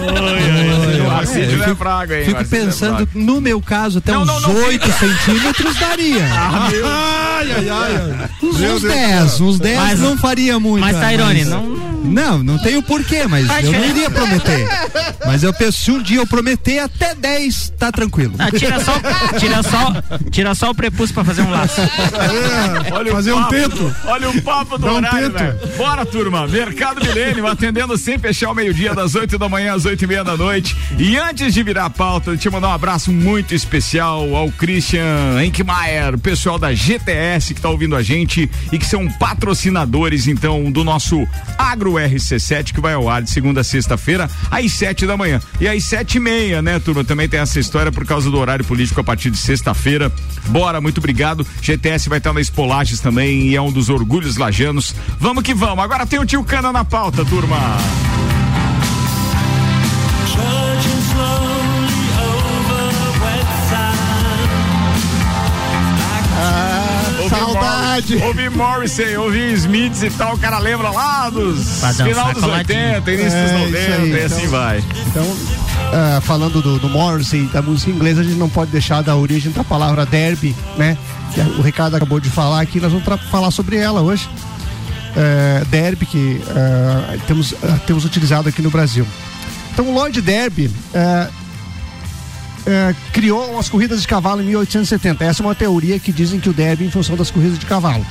[1.06, 2.26] O Arcídio não é praga, hein?
[2.26, 6.26] Fico é pensando, no meu caso, até uns não, não, 8 centímetros daria.
[7.38, 8.30] Ai, ai, ai.
[8.42, 10.82] Uns, Meu uns Deus 10, uns 10 Mas- não faria muito.
[10.82, 11.96] Mas, Tairone, mas- não.
[12.06, 14.68] Não, não tem o porquê, mas eu não iria prometer.
[15.26, 18.36] Mas eu penso, se um dia eu prometer até 10, tá tranquilo.
[18.38, 18.94] Ah, tira, só,
[19.40, 19.94] tira, só,
[20.30, 21.82] tira só o prepúcio pra fazer um laço.
[22.94, 23.96] Olha Fazer o um papo, teto.
[24.06, 25.38] Olha o papo do Dá um horário, teto.
[25.38, 25.78] velho.
[25.78, 26.48] Bora, turma.
[26.48, 30.24] Mercado Milênio, atendendo sem fechar o meio-dia, das 8 da manhã às 8 e meia
[30.24, 30.76] da noite.
[31.00, 35.44] E antes de virar a pauta, deixa eu mandar um abraço muito especial ao Christian
[35.44, 40.72] Enkmaier, o pessoal da GTS que tá ouvindo a gente e que são patrocinadores, então,
[40.72, 45.18] do nosso Agro RC7, que vai ao ar de segunda a sexta-feira, às 7 da
[45.18, 45.42] manhã.
[45.60, 47.04] E às sete e meia, né, turma?
[47.04, 50.12] Também tem essa história por causa do horário político a partir de sexta-feira.
[50.48, 51.46] Bora, muito obrigado.
[51.62, 54.96] GTS vai estar na Espolages também e é um dos orgulhos lajanos.
[55.20, 55.84] Vamos que vamos.
[55.84, 57.58] Agora tem o tio Cana na pauta, turma.
[67.96, 68.16] Saudade.
[68.24, 72.96] Ouvi Morrissey, ouvi Smiths e tal, o cara lembra lá dos dançar final dos coladinho.
[72.96, 74.52] 80, início É, dos isso 90 aí, e assim então.
[74.52, 74.84] vai.
[75.08, 75.38] Então,
[75.94, 79.16] ah, falando do, do Morrissey e da música inglesa, a gente não pode deixar da
[79.16, 80.98] origem da palavra derby, né?
[81.34, 84.30] Que o Ricardo acabou de falar aqui, nós vamos falar sobre ela hoje.
[85.18, 89.08] É, derby que ah, temos, ah, temos utilizado aqui no Brasil.
[89.72, 90.72] Então, o Lloyd Derby
[92.68, 95.24] ah, criou as corridas de cavalo em 1870.
[95.24, 97.66] Essa é uma teoria que dizem que o derby é em função das corridas de
[97.66, 98.06] cavalo.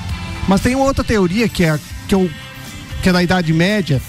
[0.48, 2.30] Mas tem uma outra teoria que é, que é, o-
[3.02, 4.00] que é da Idade Média,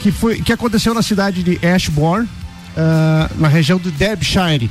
[0.00, 2.28] que, foi, que aconteceu na cidade de Ashbourne,
[2.76, 4.70] ah, na região do Derbyshire.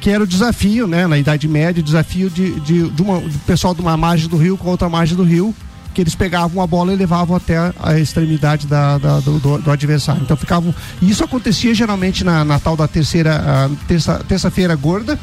[0.00, 3.38] Que era o desafio, né, na Idade Média, o desafio de, de, de uma, do
[3.40, 5.54] pessoal de uma margem do rio com outra margem do rio,
[5.94, 10.22] que eles pegavam uma bola e levavam até a extremidade da, da- do, do- adversário.
[10.22, 10.74] Então ficavam.
[11.02, 15.18] Isso acontecia geralmente na, na tal da terceira, ah, terça, terça-feira gorda,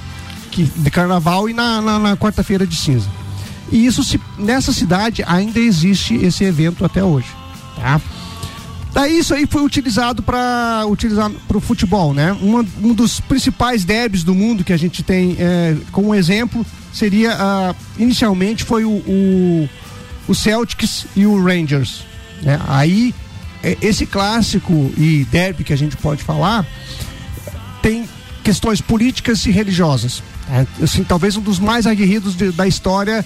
[0.51, 3.07] que, de carnaval, e na, na- na quarta-feira de cinza.
[3.71, 7.27] E isso se, nessa cidade ainda existe esse evento até hoje.
[7.75, 7.99] Tá?
[8.93, 12.35] Daí isso aí foi utilizado para utilizar para o futebol, né?
[12.41, 17.33] Uma- um dos principais derbys do mundo que a gente tem é, como exemplo seria
[17.37, 19.69] ah, inicialmente foi o, o,
[20.27, 22.03] o Celtics e o Rangers,
[22.41, 22.59] né?
[22.67, 23.13] Aí
[23.63, 26.65] é, esse clássico e derby que a gente pode falar
[27.81, 28.07] tem
[28.43, 30.21] questões políticas e religiosas.
[30.47, 30.65] né?
[30.81, 33.25] Assim, talvez um dos mais aguerridos de- da história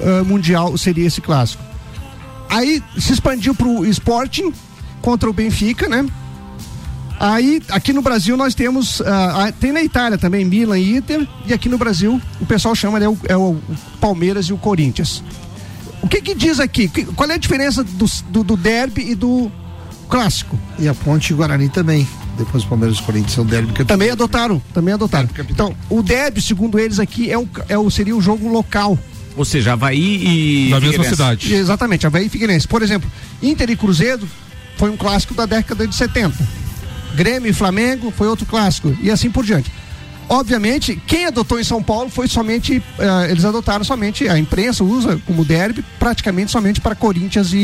[0.00, 1.62] ah, mundial seria esse clássico.
[2.48, 4.52] Aí se expandiu para o Sporting
[5.00, 6.06] contra o Benfica, né?
[7.18, 9.00] Aí, aqui no Brasil, nós temos.
[9.02, 11.26] ah, tem na Itália também, Milan e Inter.
[11.46, 13.56] E aqui no Brasil, o pessoal chama né, o, é o
[14.00, 15.22] Palmeiras e o Corinthians.
[16.12, 16.88] O que que diz aqui?
[17.16, 19.50] Qual é a diferença do, do, do derby e do
[20.10, 20.60] clássico?
[20.78, 22.06] E a Ponte e Guarani também.
[22.36, 23.86] Depois o Palmeiras e Corinthians são derby campeão.
[23.86, 25.30] Também adotaram, também adotaram.
[25.48, 28.98] Então, o derby, segundo eles aqui, é o, é o, seria o jogo local.
[29.34, 30.70] Ou seja, Havaí e.
[30.70, 31.10] Da mesma Figueirense.
[31.10, 31.54] cidade.
[31.54, 32.68] Exatamente, Havaí e Figueirense.
[32.68, 33.10] Por exemplo,
[33.42, 34.28] Inter e Cruzeiro
[34.76, 36.36] foi um clássico da década de 70.
[37.14, 39.72] Grêmio e Flamengo foi outro clássico e assim por diante.
[40.28, 45.20] Obviamente, quem adotou em São Paulo foi somente, eh, eles adotaram somente, a imprensa usa
[45.26, 47.60] como derby praticamente somente para Corinthians e, e-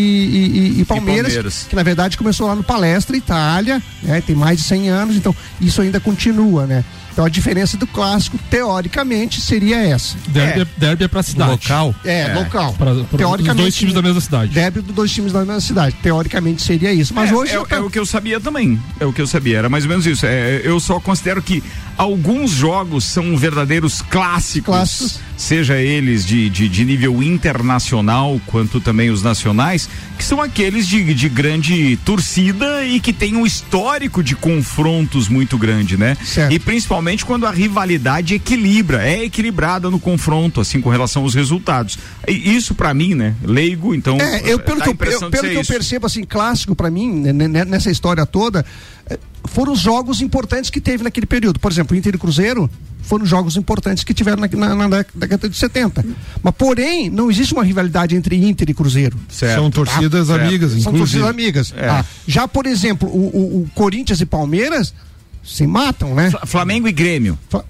[0.76, 1.66] e- e Palmeiras, Palmeiras.
[1.68, 5.34] que na verdade começou lá no Palestra, Itália, né, tem mais de 100 anos, então
[5.60, 6.84] isso ainda continua, né?
[7.12, 10.14] Então a diferença do clássico, teoricamente, seria essa.
[10.28, 11.50] Derby é, derby é pra cidade.
[11.50, 11.92] Local.
[12.04, 12.72] É, local.
[12.74, 14.52] Pra, pra Teoricamente, os dois times da mesma cidade.
[14.54, 15.96] Derby dos dois times da mesma cidade.
[16.00, 17.12] Teoricamente seria isso.
[17.12, 17.56] Mas é, hoje.
[17.56, 18.80] é, tá- é o que eu sabia também.
[19.00, 19.58] É o que eu sabia.
[19.58, 20.24] Era mais ou menos isso.
[20.26, 21.60] É, eu só considero que
[21.98, 24.64] alguns jogos são verdadeiros clássicos.
[24.74, 25.20] Clássicos.
[25.36, 31.12] Seja eles de, de, de nível internacional, quanto também os nacionais, que são aqueles de,
[31.14, 36.16] de grande torcida e que tem um histórico de confrontos muito grande, né?
[36.24, 36.52] Certo.
[36.52, 41.98] E principalmente quando a rivalidade equilibra, é equilibrada no confronto, assim, com relação aos resultados.
[42.26, 43.34] E isso pra mim, né?
[43.44, 44.16] Leigo, então.
[44.20, 47.32] É, eu, pelo que, eu, eu- pelo que eu percebo, assim, clássico pra mim, né,
[47.32, 48.64] né, nessa história toda,
[49.08, 51.58] eh, foram os jogos importantes que teve naquele período.
[51.58, 52.70] Por exemplo, Inter e Cruzeiro
[53.02, 56.04] foram jogos importantes que tiveram na, na- na déc- década de 70.
[56.42, 59.16] Mas, porém, não existe uma rivalidade entre Inter e Cruzeiro.
[59.28, 59.54] Certo.
[59.60, 60.42] São torcidas certo.
[60.44, 60.98] amigas, São inclusive.
[60.98, 61.74] torcidas amigas.
[61.76, 61.88] É.
[61.88, 64.92] Ah, já, por exemplo, o, o- o Corinthians e Palmeiras
[65.44, 66.30] se matam, né?
[66.30, 67.38] Fla- Flamengo e Grêmio.
[67.48, 67.64] Fa-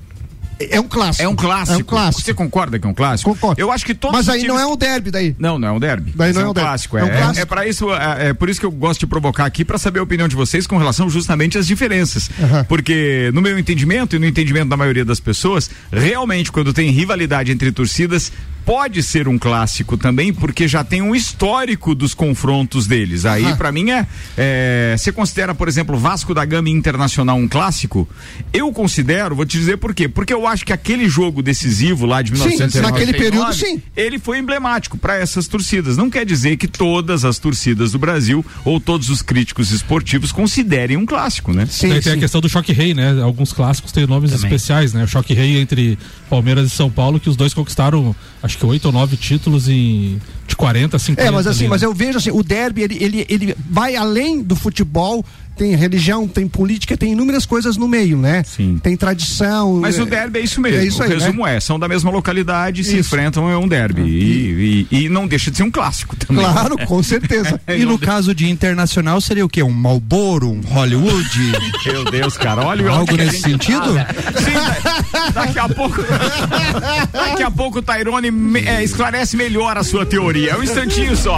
[0.61, 1.23] É um clássico.
[1.25, 1.79] É um clássico.
[1.79, 2.23] É um clássico.
[2.25, 3.31] Você concorda que é um clássico?
[3.35, 3.61] Concordo.
[3.61, 5.37] Eu acho que todos Mas aí times- não é um derby daí.
[5.39, 6.13] Não, não é um derby.
[6.15, 6.69] Daí não é é um derby.
[6.69, 6.99] clássico.
[6.99, 7.39] É É, um clássico.
[7.41, 10.01] é, para isso, é, é por isso que eu gosto de provocar aqui para saber
[10.01, 12.31] a opinião de vocês com relação justamente às diferenças.
[12.41, 12.65] Aham.
[12.65, 17.53] Porque no meu entendimento e no entendimento da maioria das pessoas, realmente quando tem rivalidade
[17.53, 18.33] entre torcidas,
[18.69, 23.25] pode ser um clássico também, porque já tem um histórico dos confrontos deles.
[23.25, 23.57] Aí Aham.
[23.57, 28.07] para mim é, é, você considera, por exemplo, Vasco da Gama Internacional um clássico?
[28.53, 30.07] Eu considero, vou te dizer por quê?
[30.07, 33.83] Porque eu acho que aquele jogo decisivo lá de Sim, 1999, naquele período, sim.
[33.97, 35.97] ele foi emblemático para essas torcidas.
[35.97, 40.99] Não quer dizer que todas as torcidas do Brasil ou todos os críticos esportivos considerem
[40.99, 41.65] um clássico, né?
[41.71, 42.21] Sim, tem a sim.
[42.21, 43.19] questão do choque rei, né?
[43.23, 44.45] Alguns clássicos têm nomes Também.
[44.45, 45.05] especiais, né?
[45.05, 48.87] O choque rei entre Palmeiras e São Paulo, que os dois conquistaram, acho que oito
[48.87, 51.29] ou nove títulos em de 40, 50.
[51.29, 51.89] É, mas assim, ali, mas né?
[51.89, 55.25] eu vejo assim, o derby, ele, ele, ele vai além do futebol,
[55.59, 58.43] tem religião, tem política, tem inúmeras coisas no meio, né?
[58.45, 58.79] Sim.
[58.83, 59.81] Tem tradição.
[59.81, 60.79] Mas é, o derby é isso mesmo.
[60.81, 63.01] É isso aí, o resumo é, são da mesma localidade, se Isso.
[63.01, 64.03] enfrentam, é um derby.
[64.03, 66.45] E, e- e não deixa de ser um clássico também.
[66.45, 67.61] Claro, com certeza.
[67.69, 69.63] E no caso de internacional seria o quê?
[69.63, 71.53] Um Marlboro, um Hollywood?
[71.87, 73.93] Meu Deus, cara, olha Algo nesse sentido?
[73.93, 74.07] né?
[74.37, 76.03] Sim, da- daqui a pouco.
[77.13, 80.53] daqui a pouco o Tairone me- é, esclarece melhor a sua teoria.
[80.53, 81.37] É um instantinho só.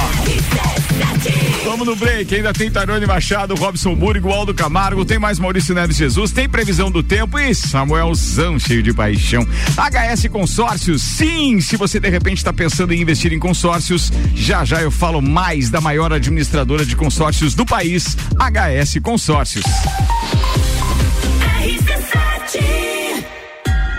[1.65, 5.97] Vamos no break, ainda tem Tairone Machado, Robson Burgo, Aldo Camargo, tem mais Maurício Neves
[5.97, 9.47] Jesus, tem previsão do tempo e Samuelzão cheio de paixão.
[9.77, 14.83] HS Consórcios, sim, se você de repente está pensando em investir em consórcios, já já
[14.83, 19.65] eu falo mais da maior administradora de consórcios do país, HS Consórcios.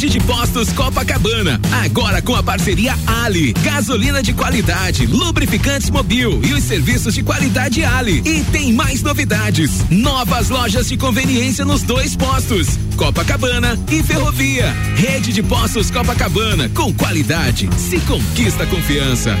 [0.00, 6.54] Rede de Postos Copacabana, agora com a parceria Ali, gasolina de qualidade, lubrificantes mobil e
[6.54, 8.22] os serviços de qualidade Ali.
[8.24, 14.72] E tem mais novidades, novas lojas de conveniência nos dois postos, Copacabana e Ferrovia.
[14.96, 19.36] Rede de Postos Copacabana, com qualidade, se conquista confiança.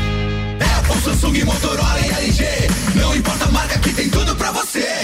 [0.60, 2.44] Apple, Samsung, Motorola e LG.
[2.96, 4.79] Não importa a marca que tem tudo pra você.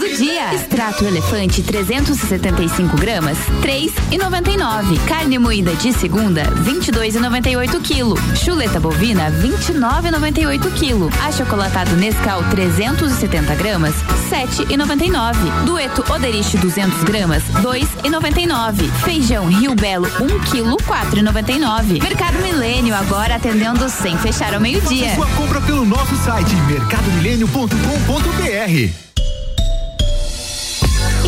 [0.00, 0.54] do dia.
[0.54, 4.98] Extrato elefante 375 gramas, 3,99.
[5.06, 8.16] Carne moída de segunda, 22,98 quilo.
[8.34, 11.10] Chuleta bovina, 29,98 quilo.
[11.22, 13.94] Achocolatado Nescau 370 gramas,
[14.30, 15.36] 7,99.
[15.64, 18.90] Dueto Oderich 200 gramas, 2,99.
[19.04, 22.02] Feijão Rio Belo 1 quilo, 4,99.
[22.02, 25.14] Mercado Milênio agora atendendo sem fechar ao meio-dia.
[25.14, 29.19] Sua compra pelo nosso site mercadomilênio.com.br.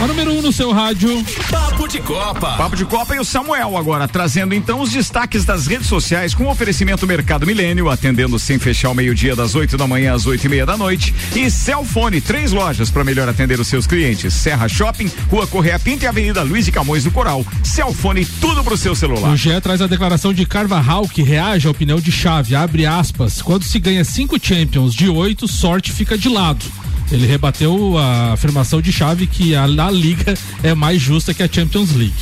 [0.00, 1.24] A número 1 um no seu rádio.
[1.50, 2.56] Papo de Copa.
[2.56, 6.46] Papo de Copa e o Samuel agora trazendo então os destaques das redes sociais com
[6.46, 10.48] oferecimento Mercado Milênio, atendendo sem fechar o meio-dia das 8 da manhã às 8 e
[10.48, 11.12] meia da noite.
[11.34, 16.04] E Celfone, três lojas para melhor atender os seus clientes: Serra Shopping, Rua Correia Pinto
[16.04, 17.44] e Avenida Luiz de Camões do Coral.
[17.64, 19.32] Celfone, tudo pro seu celular.
[19.32, 23.42] O GE traz a declaração de Carvajal que reage à opinião de Chave, abre aspas,
[23.42, 26.64] quando se ganha cinco Champions de oito, sorte fica de lado.
[27.10, 31.48] Ele rebateu a afirmação de Chave que a La Liga é mais justa que a
[31.50, 32.12] Champions League.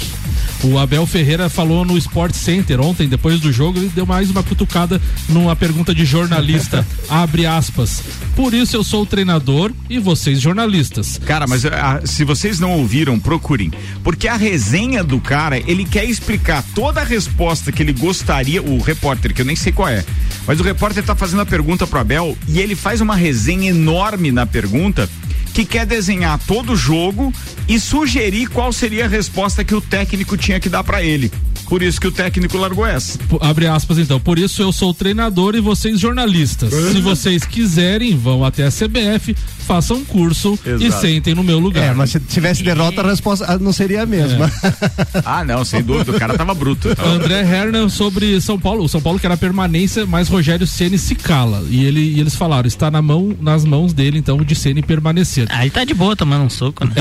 [0.65, 4.43] O Abel Ferreira falou no Sport Center ontem, depois do jogo, ele deu mais uma
[4.43, 6.87] cutucada numa pergunta de jornalista.
[7.09, 8.03] abre aspas.
[8.35, 11.21] Por isso eu sou o treinador e vocês jornalistas.
[11.25, 13.71] Cara, mas ah, se vocês não ouviram, procurem.
[14.03, 18.81] Porque a resenha do cara, ele quer explicar toda a resposta que ele gostaria, o
[18.81, 20.05] repórter, que eu nem sei qual é.
[20.47, 24.31] Mas o repórter tá fazendo a pergunta pro Abel e ele faz uma resenha enorme
[24.31, 25.09] na pergunta
[25.53, 27.33] que quer desenhar todo o jogo
[27.67, 31.33] e sugerir qual seria a resposta que o técnico tinha que dar para ele.
[31.69, 33.19] Por isso que o técnico largou essa.
[33.19, 34.21] P- Abre aspas então.
[34.21, 36.73] Por isso eu sou treinador e vocês jornalistas.
[36.93, 39.35] Se vocês quiserem, vão até a CBF,
[39.67, 41.01] façam um curso e Exato.
[41.03, 41.91] sentem no meu lugar.
[41.91, 44.51] É, mas se tivesse derrota, a resposta ah, não seria a mesma.
[45.25, 46.89] Ah, não, sem dúvida, o cara tava bruto.
[47.05, 48.85] André Herner sobre São Paulo.
[48.85, 51.63] O São Paulo quer a permanência, mas Rogério Ceni se cala.
[51.69, 55.47] E, ele, e eles falaram, está na mão, nas mãos dele, então, de Ceni permanecer.
[55.51, 56.95] Aí tá de boa tomando um soco, né?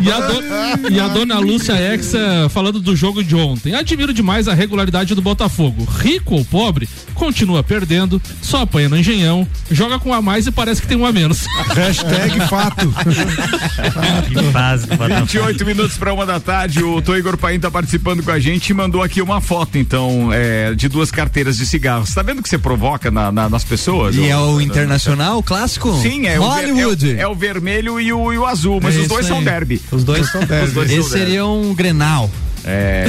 [0.00, 3.74] E a, do- e a dona Lúcia Exa falando do jogo de ontem.
[3.74, 5.84] Admiro demais a regularidade do Botafogo.
[5.98, 10.80] Rico ou pobre, continua perdendo, só apanha no engenhão, joga com a mais e parece
[10.80, 11.41] que tem um a menos.
[11.74, 12.86] Hashtag fato.
[14.28, 18.22] que fase do 28 minutos para uma da tarde, o Tô Igor Paim tá participando
[18.22, 22.12] com a gente e mandou aqui uma foto, então, é, de duas carteiras de cigarros.
[22.14, 24.16] Tá vendo o que você provoca na- na- nas pessoas?
[24.16, 25.92] E é Ô, o internacional, o clássico?
[26.00, 27.06] Sim, é Hollywood.
[27.06, 29.04] O, ver- é, o- é o vermelho e o, e o azul, mas É os
[29.06, 29.44] isso dois são aí.
[29.44, 29.80] derby.
[29.90, 30.66] Os dois são derby.
[30.66, 31.24] Os dois Esse são derby.
[31.26, 32.30] seria um Grenal.
[32.64, 33.06] É,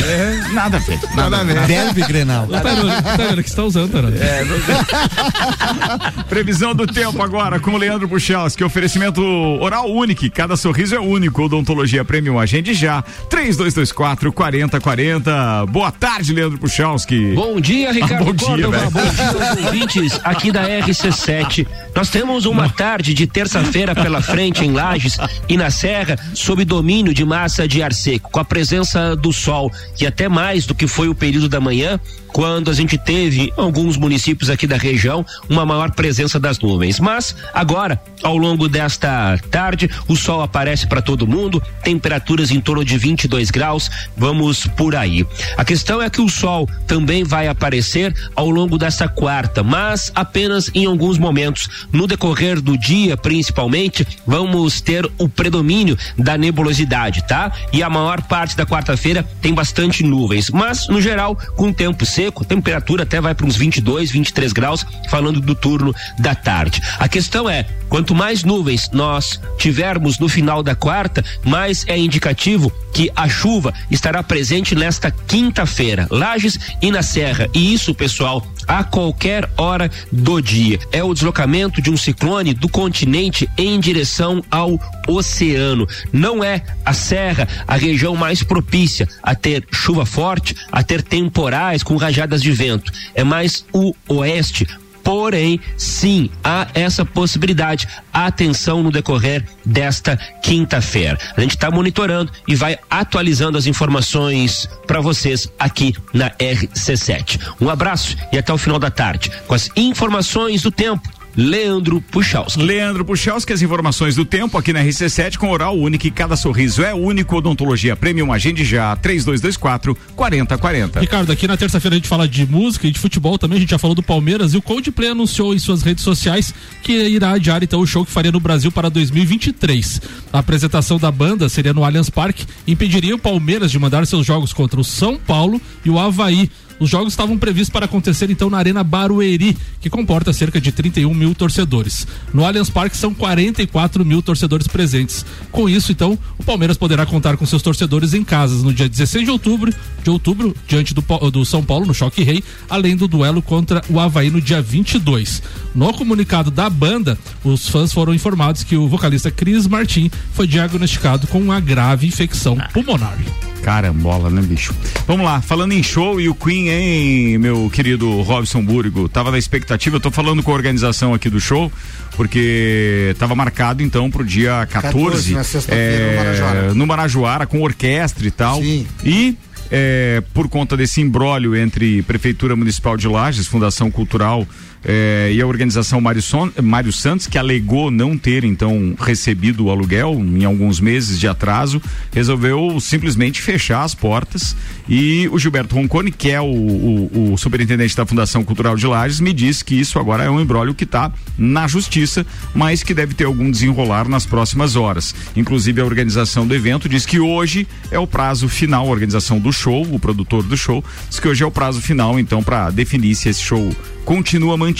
[0.51, 0.99] nada a ver.
[1.15, 1.59] Nada a ver.
[1.67, 2.47] Derby Grenal.
[2.47, 4.17] Tá vendo, tá vendo que você tá usando, Tarano?
[4.17, 4.43] É,
[6.29, 8.63] Previsão do tempo agora com o Leandro Puchalski.
[8.63, 9.21] Oferecimento
[9.61, 10.29] oral único.
[10.31, 11.43] Cada sorriso é único.
[11.43, 12.39] Odontologia Premium.
[12.39, 13.01] Agende já.
[13.29, 15.65] 3224 4040.
[15.67, 17.33] Boa tarde, Leandro Puchalski.
[17.33, 18.77] Bom dia, Ricardo Bom dia, Córdova.
[18.77, 18.91] velho.
[18.91, 21.67] Bom dia aos ouvintes aqui da RC7.
[21.95, 25.17] Nós temos uma tarde de terça-feira pela frente em Lages
[25.47, 29.71] e na Serra, sob domínio de massa de ar seco, com a presença do sol,
[29.95, 31.99] que até mais do que foi o período da manhã,
[32.33, 36.99] quando a gente teve em alguns municípios aqui da região uma maior presença das nuvens.
[36.99, 42.83] Mas agora, ao longo desta tarde, o sol aparece para todo mundo, temperaturas em torno
[42.83, 45.25] de 22 graus, vamos por aí.
[45.55, 50.71] A questão é que o sol também vai aparecer ao longo dessa quarta, mas apenas
[50.73, 51.87] em alguns momentos.
[51.91, 57.51] No decorrer do dia, principalmente, vamos ter o predomínio da nebulosidade, tá?
[57.71, 62.45] E a maior parte da quarta-feira tem bastante nuvens, mas no geral, com tempo seco,
[62.45, 66.81] temperatura até vai para uns 22, 23 graus, falando do turno da tarde.
[66.99, 72.71] A questão é, quanto mais nuvens nós tivermos no final da quarta, mais é indicativo
[72.91, 77.47] que a chuva estará presente nesta quinta-feira, Lages e na Serra.
[77.53, 80.79] E isso, pessoal, a qualquer hora do dia.
[80.91, 85.87] É o deslocamento de um ciclone do continente em direção ao oceano.
[86.11, 91.83] Não é a Serra a região mais propícia a ter chuva forte, a ter temporais
[91.83, 92.91] com rajadas de vento.
[93.13, 94.67] É mais o oeste.
[95.03, 97.87] Porém, sim, há essa possibilidade.
[98.11, 101.17] Atenção no decorrer desta quinta-feira.
[101.35, 107.39] A gente está monitorando e vai atualizando as informações para vocês aqui na RC7.
[107.59, 111.22] Um abraço e até o final da tarde com as informações do tempo.
[111.35, 112.61] Leandro Puchalski.
[112.61, 116.83] Leandro Puchalski, as informações do tempo aqui na RC7 com oral único e cada sorriso
[116.83, 117.35] é único.
[117.35, 120.99] Odontologia Premium Agende já 3224 4040.
[120.99, 123.71] Ricardo, aqui na terça-feira a gente fala de música e de futebol também, a gente
[123.71, 126.53] já falou do Palmeiras e o Coldplay anunciou em suas redes sociais
[126.83, 130.01] que irá adiar então o show que faria no Brasil para 2023.
[130.31, 134.25] A apresentação da banda seria no Allianz Parque e impediria o Palmeiras de mandar seus
[134.25, 136.49] jogos contra o São Paulo e o Havaí.
[136.83, 141.13] Os jogos estavam previstos para acontecer então na Arena Barueri, que comporta cerca de 31
[141.13, 142.05] mil torcedores.
[142.33, 145.25] No Allianz Parque são 44 mil torcedores presentes.
[145.49, 149.23] Com isso, então, o Palmeiras poderá contar com seus torcedores em casas no dia 16
[149.23, 149.73] de outubro,
[150.03, 153.97] de outubro diante do, do São Paulo no Choque Rei, além do duelo contra o
[153.97, 155.41] Havaí no dia 22.
[155.73, 161.27] No comunicado da banda, os fãs foram informados que o vocalista Cris Martin foi diagnosticado
[161.27, 163.17] com uma grave infecção pulmonar.
[163.63, 164.75] Carambola, né, bicho?
[165.07, 169.07] Vamos lá, falando em show e o Queen, hein, meu querido Robson Burgo?
[169.07, 171.71] Tava na expectativa, eu tô falando com a organização aqui do show,
[172.15, 176.73] porque tava marcado então pro dia 14, 14, na sexta-feira, no é, Marajoara.
[176.73, 178.61] no Marajoara, com orquestra e tal.
[178.63, 179.37] E
[179.71, 184.47] é, por conta desse imbróglio entre Prefeitura Municipal de Lages, Fundação Cultural
[184.85, 189.71] é, e a organização Mário, Son- Mário Santos, que alegou não ter então recebido o
[189.71, 191.81] aluguel em alguns meses de atraso,
[192.11, 194.55] resolveu simplesmente fechar as portas.
[194.89, 199.19] E o Gilberto Roncone, que é o, o- o superintendente da Fundação Cultural de Lages,
[199.19, 203.13] me disse que isso agora é um imbróglio que está na justiça, mas que deve
[203.13, 205.15] ter algum desenrolar nas próximas horas.
[205.35, 209.51] Inclusive, a organização do evento diz que hoje é o prazo final, a organização do
[209.53, 213.15] show, o produtor do show, diz que hoje é o prazo final, então, para definir
[213.15, 213.73] se esse show
[214.03, 214.72] continua mantido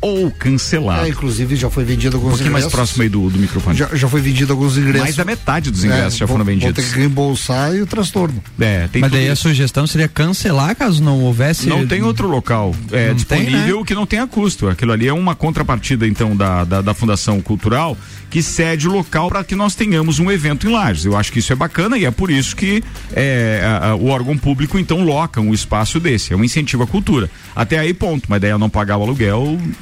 [0.00, 1.06] ou cancelado.
[1.06, 2.74] É, inclusive já foi vendido alguns Um pouquinho mais ingressos.
[2.78, 3.76] próximo aí do, do microfone.
[3.76, 5.00] Já, já foi vendido alguns ingressos.
[5.02, 6.74] Mais da metade dos ingressos já vão- foram vendidos.
[6.74, 8.42] ter que reembolsar e o transtorno.
[8.60, 9.42] É, tem Mas daí a isso.
[9.42, 11.66] sugestão seria cancelar caso não houvesse.
[11.68, 14.68] Não tem outro local é, Não tem, disponível que não tenha custo.
[14.68, 17.96] Aquilo ali é uma contrapartida, então, da, da, da Fundação Cultural
[18.30, 21.04] que cede o local para que nós tenhamos um evento em Lages.
[21.04, 22.82] Eu acho que isso é bacana e é por isso que
[23.12, 26.32] é, a- a- o órgão público, então, loca um espaço desse.
[26.32, 27.30] É um incentivo à cultura.
[27.54, 28.24] Até aí, ponto.
[28.28, 29.23] Mas daí eu não pagar o aluguel,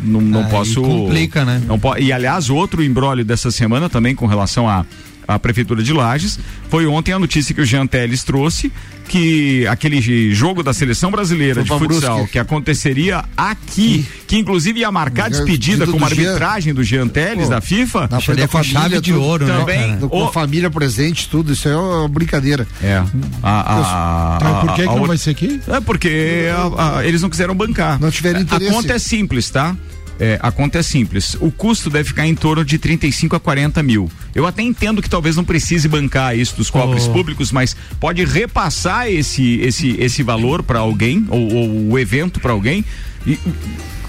[0.02, 0.80] não, não Aí posso.
[0.82, 1.60] complica, né?
[1.66, 4.84] Não po- e aliás, outro embrólio dessa semana também com relação a
[5.26, 6.38] a prefeitura de Lages
[6.68, 8.72] foi ontem a notícia que o Jean Teles trouxe
[9.12, 12.32] que aquele jogo da seleção brasileira Foi de futsal Brusque.
[12.32, 16.28] que aconteceria aqui, que inclusive ia marcar despedida com uma Jean.
[16.28, 18.08] arbitragem do Jean Teles Pô, da FIFA.
[18.10, 19.22] Na frente da com família, chave de tudo.
[19.22, 19.98] ouro, né, Também.
[20.08, 21.52] Com a família presente, tudo.
[21.52, 22.66] Isso é uma brincadeira.
[22.82, 23.02] É.
[23.42, 25.60] A, a, a, por que, a- que a não vai ser aqui?
[25.68, 28.00] É porque a- a- eles não quiseram bancar.
[28.00, 28.72] Não tiveram A interesse.
[28.72, 29.76] conta é simples, tá?
[30.20, 31.34] É, a conta é simples.
[31.40, 34.10] O custo deve ficar em torno de 35 a 40 mil.
[34.34, 37.12] Eu até entendo que talvez não precise bancar isso dos cofres Oh.
[37.12, 42.52] públicos, mas pode repassar esse, esse, esse valor para alguém, ou, ou o evento para
[42.52, 42.84] alguém,
[43.26, 43.38] E,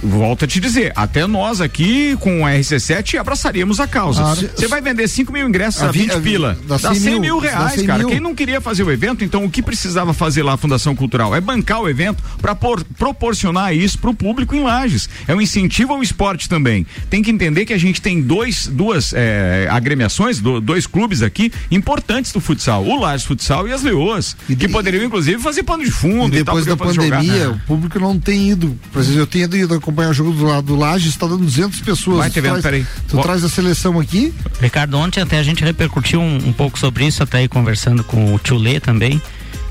[0.04, 4.22] Volto a te dizer, até nós aqui com a RC7 abraçaríamos a causa.
[4.22, 4.50] Claro.
[4.56, 6.58] Você vai vender 5 mil ingressos a A vi- 20 a vi- pila.
[6.68, 8.00] dá Dá 100 100 mil, mil reais, 100 cara.
[8.00, 8.10] mil.
[8.10, 11.34] Quem não queria fazer o evento, então o que precisava fazer lá a Fundação Cultural?
[11.34, 15.08] É bancar o evento para proporcionar isso para o público em Lages.
[15.28, 16.86] É um incentivo ao esporte também.
[17.10, 21.50] Tem que entender que a gente tem dois, duas eh, agremiações, do- dois clubes aqui
[21.72, 22.84] importantes do futsal.
[22.86, 24.36] O Lages Futsal e as Leoas.
[24.60, 27.56] que poderiam, inclusive, fazer pano de fundo E e, tal, depois da pandemia, jogar.
[27.56, 28.78] o público não tem ido.
[28.92, 31.80] Por exemplo, eu tenho ido acompanhar o jogo do lado do Laje, está dando 200
[31.82, 32.18] pessoas.
[32.18, 32.86] Vai, Tu TV, traz- peraí.
[33.08, 34.34] Tu traz a seleção aqui?
[34.62, 38.34] Ricardo, ontem até a gente repercutiu um, um pouco sobre isso, até aí conversando com
[38.34, 39.22] o Tchulê também,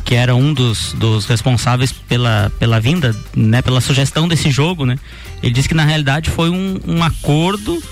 [0.04, 4.98] que era um dos, dos responsáveis pela, pela vinda, né, pela sugestão desse jogo, né?
[5.42, 7.82] Ele disse que na realidade foi um, um acordo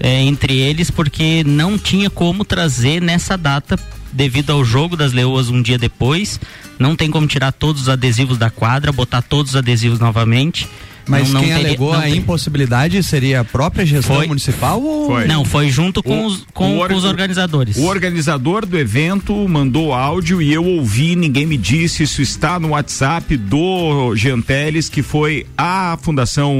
[0.00, 3.78] é, entre eles, porque não tinha como trazer nessa data,
[4.12, 6.40] devido ao jogo das Leoas um dia depois,
[6.78, 10.66] não tem como tirar todos os adesivos da quadra, botar todos os adesivos novamente.
[11.08, 14.26] Mas não, não quem teria- alegou não a tem- impossibilidade seria a própria gestão Foi.
[14.26, 17.76] municipal ou Não, foi junto com, os, com, o com os organizadores.
[17.76, 22.68] O organizador do evento mandou áudio e eu ouvi, ninguém me disse, isso está no
[22.70, 26.52] WhatsApp do Gianteles, que foi a Fundação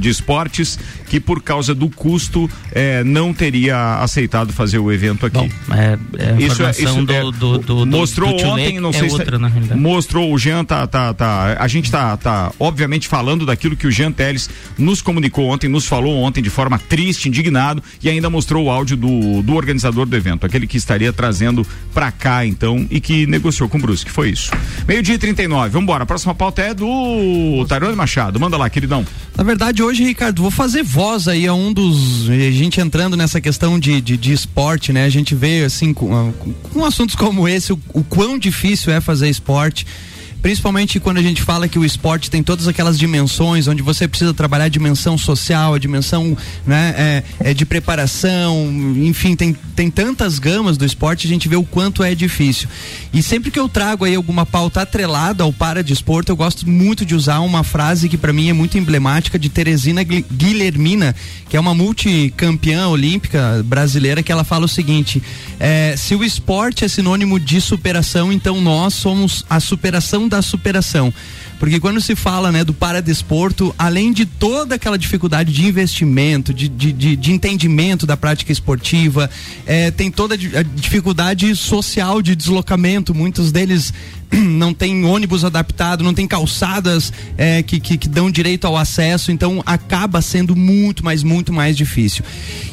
[0.00, 0.78] de Esportes,
[1.08, 5.50] que por causa do custo eh, não teria aceitado fazer o evento aqui.
[5.70, 9.36] é, é a informação do- do- do- do- mostrou do ontem, não é sei outra,
[9.36, 9.80] se na realidade.
[9.80, 13.90] mostrou o Jean tá, tá, tá a gente tá, tá obviamente falando daquilo que o
[13.92, 18.64] Jean Teles nos comunicou ontem, nos falou ontem de forma triste, indignado e ainda mostrou
[18.66, 23.00] o áudio do, do organizador do evento, aquele que estaria trazendo pra cá então e
[23.00, 24.50] que negociou com o Brusque, foi isso.
[24.88, 26.02] Meio-dia e 39, vamos embora.
[26.04, 28.38] A próxima pauta é do Tarone Machado.
[28.40, 29.06] Manda lá, queridão.
[29.36, 32.28] Na verdade, hoje, Ricardo, vou fazer voz aí a um dos.
[32.28, 35.04] A gente entrando nessa questão de, de, de esporte, né?
[35.04, 38.92] A gente vê, assim, com, ah, com- com assuntos como esse, o, o quão difícil
[38.92, 39.86] é fazer esporte.
[40.42, 44.34] Principalmente quando a gente fala que o esporte tem todas aquelas dimensões, onde você precisa
[44.34, 46.36] trabalhar a dimensão social, a dimensão
[46.66, 51.54] né, é, é de preparação, enfim, tem, tem tantas gamas do esporte, a gente vê
[51.54, 52.68] o quanto é difícil.
[53.12, 57.14] E sempre que eu trago aí alguma pauta atrelada ao paradesporto, eu gosto muito de
[57.14, 61.14] usar uma frase que para mim é muito emblemática de Teresina Gui- Guilhermina,
[61.48, 65.22] que é uma multicampeã olímpica brasileira, que ela fala o seguinte:
[65.60, 71.12] é, se o esporte é sinônimo de superação, então nós somos a superação da superação.
[71.58, 76.68] Porque quando se fala né, do paradesporto, além de toda aquela dificuldade de investimento, de,
[76.68, 79.30] de, de- de entendimento da prática esportiva,
[79.64, 83.14] é, tem toda a di- a dificuldade social de deslocamento.
[83.14, 83.92] Muitos deles
[84.40, 89.30] não têm ônibus adaptado, não tem calçadas é, que, que, que dão direito ao acesso,
[89.30, 92.24] então acaba sendo muito, mas muito mais difícil.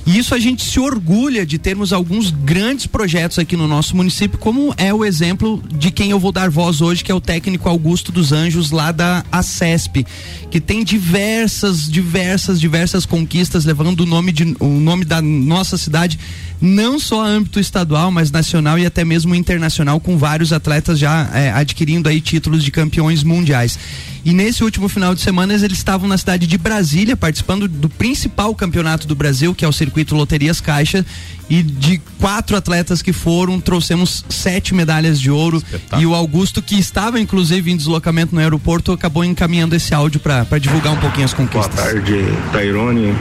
[0.05, 4.39] E isso a gente se orgulha de termos alguns grandes projetos aqui no nosso município,
[4.39, 7.67] como é o exemplo de quem eu vou dar voz hoje, que é o técnico
[7.67, 10.05] Augusto dos Anjos, lá da ACESP,
[10.49, 16.17] que tem diversas, diversas, diversas conquistas, levando o nome, de, o nome da nossa cidade,
[16.61, 21.29] não só a âmbito estadual, mas nacional e até mesmo internacional, com vários atletas já
[21.33, 23.77] é, adquirindo aí títulos de campeões mundiais.
[24.25, 28.53] E nesse último final de semana eles estavam na cidade de Brasília, participando do principal
[28.53, 31.05] campeonato do Brasil, que é o Circuito Loterias Caixa.
[31.49, 35.63] E de quatro atletas que foram, trouxemos sete medalhas de ouro.
[35.97, 40.59] E o Augusto, que estava inclusive em deslocamento no aeroporto, acabou encaminhando esse áudio para
[40.59, 41.85] divulgar um pouquinho as Boa conquistas.
[41.85, 43.15] tarde, Tairone.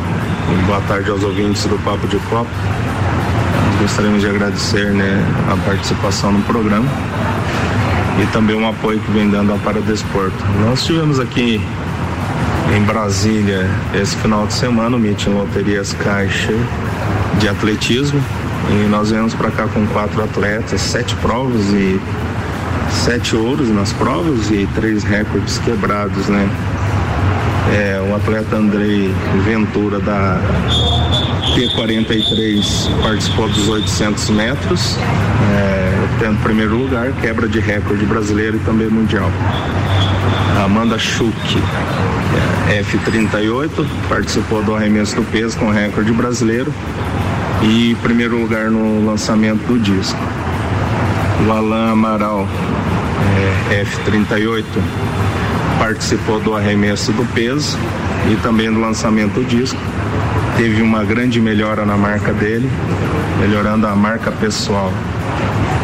[0.67, 2.51] Boa tarde aos ouvintes do Papo de Copa.
[3.71, 6.87] Nós gostaríamos de agradecer né, a participação no programa
[8.23, 10.45] e também o apoio que vem dando ao Paradesporto.
[10.61, 11.61] Nós tivemos aqui
[12.77, 16.53] em Brasília esse final de semana o meeting Loterias Caixa
[17.39, 18.21] de atletismo
[18.71, 22.01] e nós viemos para cá com quatro atletas, sete provas e
[22.91, 26.49] sete ouros nas provas e três recordes quebrados, né?
[27.73, 29.13] É, o atleta Andrei
[29.45, 30.41] Ventura da
[31.55, 34.97] T43 participou dos 800 metros,
[35.55, 35.68] é,
[36.13, 39.31] obtendo primeiro lugar, quebra de recorde brasileiro e também mundial.
[40.65, 41.59] Amanda Schuch,
[42.69, 46.73] é, F38, participou do arremesso do peso com recorde brasileiro
[47.63, 50.19] e primeiro lugar no lançamento do disco.
[51.47, 52.49] O Alan Amaral,
[53.71, 54.65] é, F38,
[55.79, 57.79] participou do arremesso do peso
[58.31, 59.79] e também do lançamento do disco.
[60.57, 62.69] Teve uma grande melhora na marca dele,
[63.41, 64.93] melhorando a marca pessoal.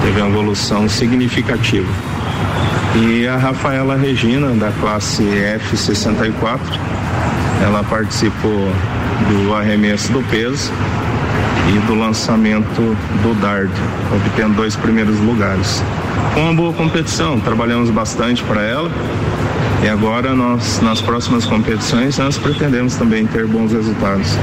[0.05, 1.89] Teve uma evolução significativa.
[2.95, 6.61] E a Rafaela Regina, da classe F64,
[7.65, 8.71] ela participou
[9.29, 10.71] do arremesso do peso
[11.75, 13.73] e do lançamento do dardo,
[14.15, 15.83] obtendo dois primeiros lugares.
[16.35, 18.91] Foi uma boa competição, trabalhamos bastante para ela.
[19.83, 24.37] E agora nós, nas próximas competições, nós pretendemos também ter bons resultados.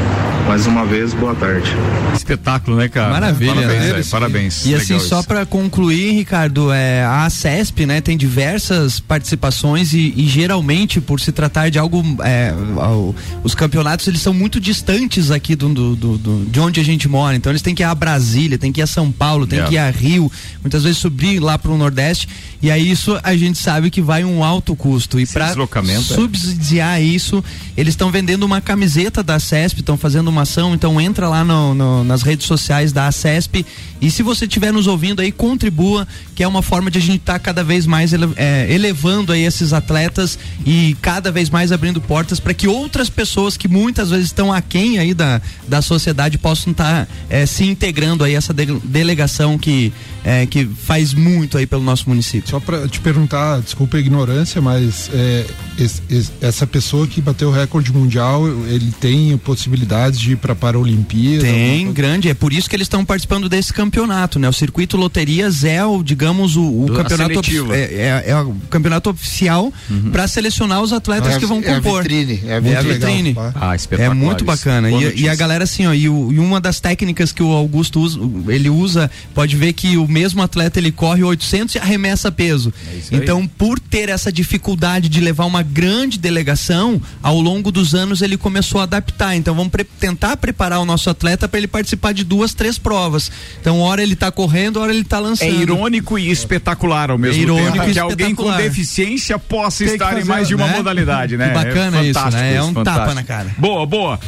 [0.47, 1.71] Mais uma vez, boa tarde.
[2.13, 3.09] Espetáculo, né, cara?
[3.13, 3.91] Maravilha, Parabéns, né?
[3.93, 4.65] velho, parabéns.
[4.65, 10.27] E assim, só para concluir, Ricardo, é, a CESP, né, tem diversas participações e, e
[10.27, 13.15] geralmente, por se tratar de algo, é, ao-
[13.45, 17.07] os campeonatos eles são muito distantes aqui do, do- do- do- de onde a gente
[17.07, 17.35] mora.
[17.35, 19.69] Então eles têm que ir a Brasília, tem que ir a São Paulo, tem Yeah.
[19.69, 20.29] que ir a Rio,
[20.61, 22.27] muitas vezes subir lá para o Nordeste.
[22.61, 25.17] E aí isso a gente sabe que vai um alto custo.
[25.19, 25.99] E para é.
[26.01, 27.43] subsidiar isso,
[27.77, 31.75] eles estão vendendo uma camiseta da CESP, estão fazendo uma ação, então entra lá no-
[31.75, 33.65] no- nas redes sociais da CESP
[34.01, 37.19] e se você estiver nos ouvindo aí, contribua, que é uma forma de a gente
[37.19, 42.01] estar cada vez mais ele- é, elevando aí esses atletas e cada vez mais abrindo
[42.01, 46.71] portas para que outras pessoas que muitas vezes estão aquém aí da, da sociedade possam
[46.71, 49.93] estar é, se integrando aí essa de- delegação que,
[50.23, 52.49] é, que faz muito aí pelo nosso município.
[52.49, 55.45] Só para te perguntar, desculpa a ignorância, mas é,
[55.77, 60.55] es- es- essa pessoa que bateu o recorde mundial, ele tem possibilidades de ir para
[60.55, 61.43] Paralimpíada?
[61.43, 62.29] Tem, grande.
[62.29, 63.90] É por isso que eles estão participando desse campeonato,
[64.39, 64.47] né?
[64.49, 67.41] O circuito loterias é o, digamos, o, o campeonato
[67.73, 69.71] é, é- é o campeonato oficial
[70.11, 72.03] para selecionar os atletas É que vão é a compor.
[72.03, 73.29] vitrine, é a É a vitrine.
[73.29, 74.89] Legal, Ah, É muito bacana.
[74.89, 77.99] E, e a galera, assim, ó, e, o- e uma das técnicas que o Augusto
[77.99, 82.73] usa, ele usa, pode ver que o mesmo atleta ele corre 800 e arremessa peso.
[82.93, 83.19] É isso aí.
[83.21, 88.37] então, por ter essa dificuldade de levar uma grande delegação, ao longo dos anos ele
[88.37, 89.35] começou a adaptar.
[89.35, 93.31] Então, vamos pre- tentar preparar o nosso atleta para ele participar de duas, três provas.
[93.59, 95.49] Então, hora ele tá correndo, hora ele tá lançando.
[95.49, 97.89] É irônico e espetacular ao mesmo É irônico tempo.
[97.89, 100.77] e Que alguém com deficiência possa Tem estar em fazer, mais de uma né?
[100.77, 101.49] modalidade, né?
[101.49, 102.55] Que bacana é isso, né?
[102.55, 103.15] É um tapa fantástico.
[103.15, 103.55] na cara.
[103.57, 104.19] Boa, boa.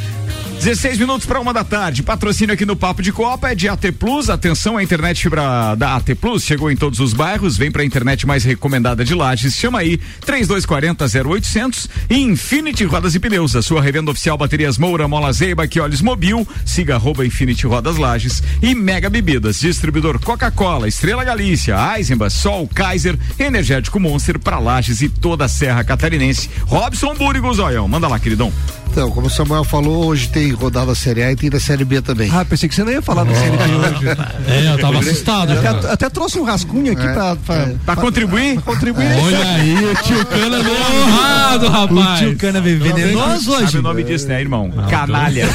[0.60, 2.02] 16 minutos para uma da tarde.
[2.02, 4.30] Patrocínio aqui no Papo de Copa é de AT Plus.
[4.30, 7.56] Atenção, a internet fibra da AT Plus chegou em todos os bairros.
[7.58, 9.54] Vem para a internet mais recomendada de Lages.
[9.56, 13.54] Chama aí 3240 0800 e Infinity Rodas e Pneus.
[13.56, 16.46] A sua revenda oficial baterias Moura, Mola Zeiba, que olhos Mobil.
[16.64, 19.10] Siga arroba Infinity Rodas Lages e Mega
[19.44, 19.60] Bebidas.
[19.60, 25.84] Distribuidor Coca-Cola, Estrela Galícia, Eisenbach, Sol, Kaiser, Energético Monster para Lages e toda a Serra
[25.84, 26.48] Catarinense.
[26.66, 27.86] Robson Búrigo Zoião.
[27.86, 28.52] Manda lá, queridão.
[28.90, 32.00] Então, como o Samuel falou, hoje tem rodada Série A e tem da Série B
[32.00, 32.30] também.
[32.32, 34.06] Ah, pensei que você não ia falar da Série B hoje.
[34.46, 35.52] É, eu tava assustado.
[35.52, 38.54] Até, até trouxe um rascunho aqui pra, pra, Pra contribuir?
[38.54, 39.06] pra contribuir.
[39.20, 40.76] Olha aí, o tio Cana veio
[41.08, 42.20] honrado, rapaz.
[42.20, 43.78] O tio Cana veio venenoso Sabe hoje.
[43.78, 44.70] o nome disso, né, irmão?
[44.88, 45.48] Canalha.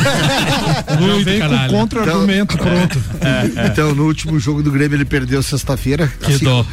[1.00, 1.72] Muito caralho.
[1.72, 3.00] contra-argumento pronto.
[3.80, 6.12] Então, no último jogo do Grêmio, ele perdeu sexta-feira.
[6.20, 6.66] Que dó.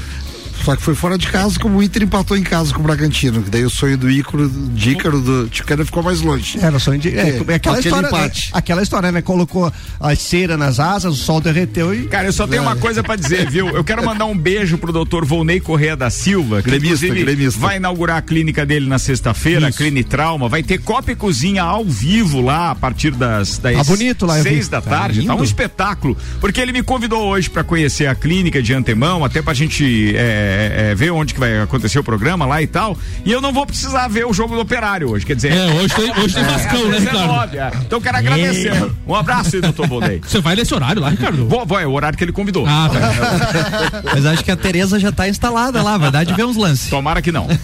[0.66, 3.40] Só que foi fora de casa, como o Inter empatou em casa com o Bragantino.
[3.40, 6.58] que Daí o sonho do Ícaro, de Ícaro do Ticana ficou mais longe.
[6.60, 7.10] Era só indi...
[7.10, 8.18] é, É, é aquela aquele história, né?
[8.18, 8.50] empate.
[8.52, 9.22] aquela história, né?
[9.22, 13.00] Colocou a cera nas asas, o sol derreteu e Cara, eu só tenho uma coisa
[13.00, 13.68] pra dizer, viu?
[13.68, 18.16] Eu quero mandar um beijo pro doutor Volney Correia da Silva, que Gremista, vai inaugurar
[18.16, 20.48] a clínica dele na sexta-feira, a Clinitrauma.
[20.48, 24.42] Vai ter copa e cozinha ao vivo lá a partir das, das Tá bonito lá,
[24.42, 25.24] seis da Tá tarde.
[25.24, 26.16] Tá, um espetáculo.
[26.40, 30.55] Porque ele me convidou hoje pra conhecer a clínica de antemão, até pra gente é,
[30.90, 32.96] é, ver onde que vai acontecer o programa lá e tal.
[33.24, 35.24] E eu não vou precisar ver o jogo do operário hoje.
[35.26, 37.18] Quer dizer, É, hoje tem, hoje tem Vascão, né, Ricardo?
[37.20, 37.70] 19, é.
[37.86, 38.92] Então eu quero agradecer.
[39.06, 40.20] Um abraço aí, doutor Volney.
[40.26, 41.46] Você vai nesse horário lá, Ricardo?
[41.46, 42.66] Vou, vou, é o horário que ele convidou.
[42.66, 44.02] Ah, tá.
[44.14, 46.88] Mas acho que a Tereza já tá instalada lá, vai dar de ver uns lances.
[46.90, 47.46] Tomara que não.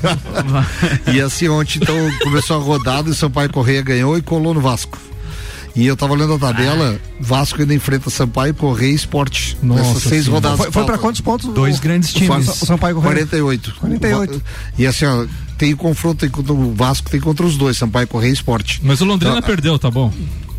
[1.13, 4.99] E assim, ontem então começou a rodada e Sampaio Correia ganhou e colou no Vasco.
[5.75, 9.57] E eu tava olhando a tabela, Vasco ainda enfrenta Sampaio, Correia e Esporte.
[9.63, 10.31] Nossa nessas seis Senhora.
[10.49, 10.57] rodadas.
[10.59, 10.99] Foi, foi pra faltam.
[11.03, 11.49] quantos pontos?
[11.55, 12.49] Dois o- grandes times.
[12.63, 13.27] O Sampaio Correia.
[13.27, 13.75] 48.
[13.81, 14.43] 48.
[14.79, 18.31] E assim, ó, tem o confronto contra o Vasco, tem contra os dois, Sampaio Correia
[18.31, 18.81] e Esporte.
[18.85, 20.13] Mas o Londrina Então, perdeu, tá bom?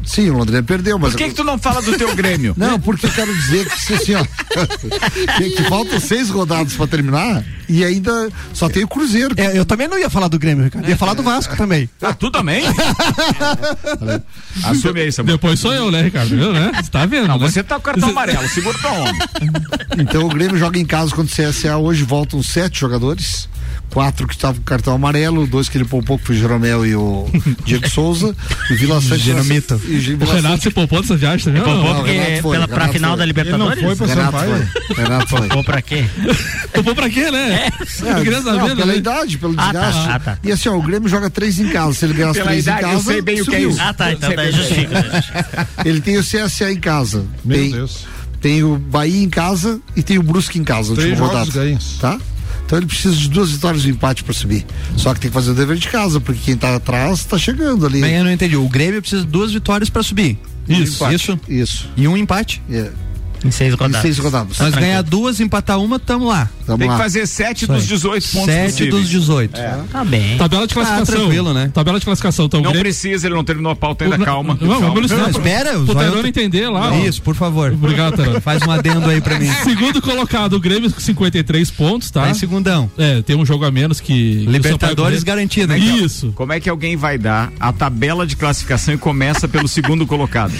[0.05, 1.11] Sim, o Londrina perdeu, mas.
[1.11, 2.53] Por que, que tu não fala do teu Grêmio?
[2.57, 4.23] Não, porque eu quero dizer que assim, ó,
[5.37, 9.33] que, que faltam seis rodadas pra terminar e ainda só tem o Cruzeiro.
[9.37, 10.87] É, eu também não ia falar do Grêmio, Ricardo.
[10.87, 11.89] Ia falar do Vasco também.
[12.01, 12.63] Ah, tu também?
[14.63, 15.37] Assume aí, Samuel.
[15.37, 16.29] Depois sou eu, né, Ricardo?
[16.29, 16.71] Viu, né?
[16.75, 17.49] Você tá vendo, Não, né?
[17.49, 19.29] você tá com o cartão amarelo, segura tua onda.
[19.97, 21.77] Então o Grêmio joga em casa contra o CSA.
[21.77, 23.47] Hoje voltam sete jogadores.
[23.89, 26.95] Quatro que estavam com cartão amarelo, dois que ele poupou, que foi o Jeromel e
[26.95, 27.29] o
[27.63, 28.35] Diego Souza.
[28.71, 29.29] E Vila Sante.
[29.29, 30.63] E O Renato Sante.
[30.63, 31.61] se poupou dessa viagem também?
[31.61, 33.17] Poupou Não, Não, porque Renato foi, pela, pra final foi.
[33.17, 33.83] da Ele não Libertadores?
[33.83, 34.69] foi pra Renato Sampaio.
[34.87, 34.95] foi.
[34.95, 35.39] Renato foi.
[35.41, 36.05] Poupou pra quê?
[36.73, 37.69] Poupou pra quê, né?
[38.01, 38.97] Eu queria Não, saber, pela né?
[38.97, 40.09] idade, pelo Ah, tá, desgaste.
[40.09, 40.37] ah, tá.
[40.43, 41.93] E assim, ó, o Grêmio joga três em casa.
[41.93, 43.59] Se ele ganhar as Pela três idade, em eu casa, sei bem o que é
[43.59, 43.69] subiu.
[43.69, 43.81] isso.
[43.81, 45.01] Ah, tá, então daí justifica.
[45.01, 45.11] né?
[45.11, 45.67] justifica.
[45.85, 47.25] Ele tem o CSA em casa.
[47.45, 48.05] Meu tem, Deus.
[48.41, 50.95] tem o Bahia em casa e tem o Brusque em casa.
[50.95, 51.51] Três última rodada.
[51.51, 51.97] ganhos.
[51.99, 52.17] Tá?
[52.65, 54.65] Então ele precisa de duas vitórias e um empate para subir.
[54.97, 57.85] Só que tem que fazer o dever de casa, porque quem tá atrás tá chegando
[57.85, 58.01] ali.
[58.01, 58.55] Bem, eu não entendi.
[58.57, 60.39] O Grêmio precisa de duas vitórias pra subir.
[60.67, 61.05] Isso.
[61.11, 61.39] Isso.
[61.47, 61.89] Isso.
[61.97, 62.61] E um empate.
[62.69, 62.89] É.
[63.45, 64.01] Em seis Em rodadas.
[64.01, 64.57] seis rodadas.
[64.59, 66.49] Nós ganhar duas, empatar uma, tamo lá.
[66.65, 66.95] Vamos Tem lá.
[66.95, 67.77] que fazer 7 Isso aí.
[67.77, 68.93] dos 18 pontos Sete possíveis.
[68.95, 69.57] dos 18.
[69.59, 69.79] É.
[69.91, 70.37] Tá bem.
[70.37, 71.15] Tabela de classificação.
[71.15, 71.71] Ah, tranquilo, né?
[71.73, 72.45] Tabela de classificação.
[72.45, 74.57] Então, o Não Grêmio- precisa, ele não terminou a pauta ainda, calma.
[74.59, 74.87] Não, calma.
[74.93, 76.95] vamos Não, espera, O tô- entender lá.
[76.97, 77.71] Isso, por favor.
[77.73, 78.39] Obrigado, Tairone.
[78.41, 79.49] Faz um adendo aí pra mim.
[79.63, 82.23] Segundo colocado, o Grêmio com 53 pontos, tá?
[82.23, 82.89] Tá em segundão.
[82.97, 84.43] É, tem um jogo a menos que.
[84.47, 85.79] o Libertadores garantido, né?
[85.79, 86.31] Isso.
[86.35, 90.53] Como é que alguém vai dar a tabela de classificação e começa pelo segundo colocado?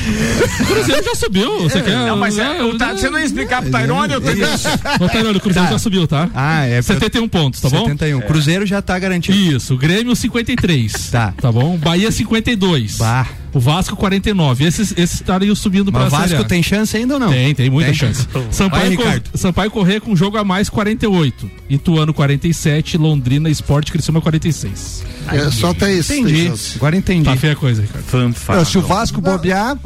[0.59, 1.63] O Cruzeiro já subiu.
[1.63, 1.95] Você quer.
[1.95, 4.13] Não, mas é, é, o você não ia explicar pro Tairone?
[4.13, 6.29] eu tô- Ô, Tairone, o Cruzeiro já subiu, tá?
[6.33, 6.81] Ah, é.
[6.81, 7.83] 71 pontos, tá bom?
[7.83, 8.21] 71.
[8.21, 9.37] Cruzeiro já tá garantido.
[9.37, 11.09] Isso, Grêmio 53.
[11.09, 11.33] Tá.
[11.39, 11.77] Tá bom?
[11.77, 12.97] Bahia 52.
[12.97, 13.27] Bah.
[13.53, 14.63] O Vasco 49.
[14.65, 16.47] Esses, esses estariam subindo pra Mas o Série Vasco A.
[16.49, 17.29] tem chance ainda ou não?
[17.29, 17.99] Tem, tem muita Tem?
[17.99, 18.27] chance.
[18.33, 19.29] Vai, Sampaio, Cor- Ricardo.
[19.37, 21.49] Sampaio Correr com jogo a mais 48.
[21.69, 25.03] Ituano 47, Londrina Esporte Criciúma 46.
[25.31, 26.13] É, só até isso.
[26.13, 26.51] Entendi.
[26.75, 27.23] Agora entendi.
[27.25, 28.33] Tá feia a coisa, Ricardo.
[28.49, 29.77] Não, se o Vasco bobear,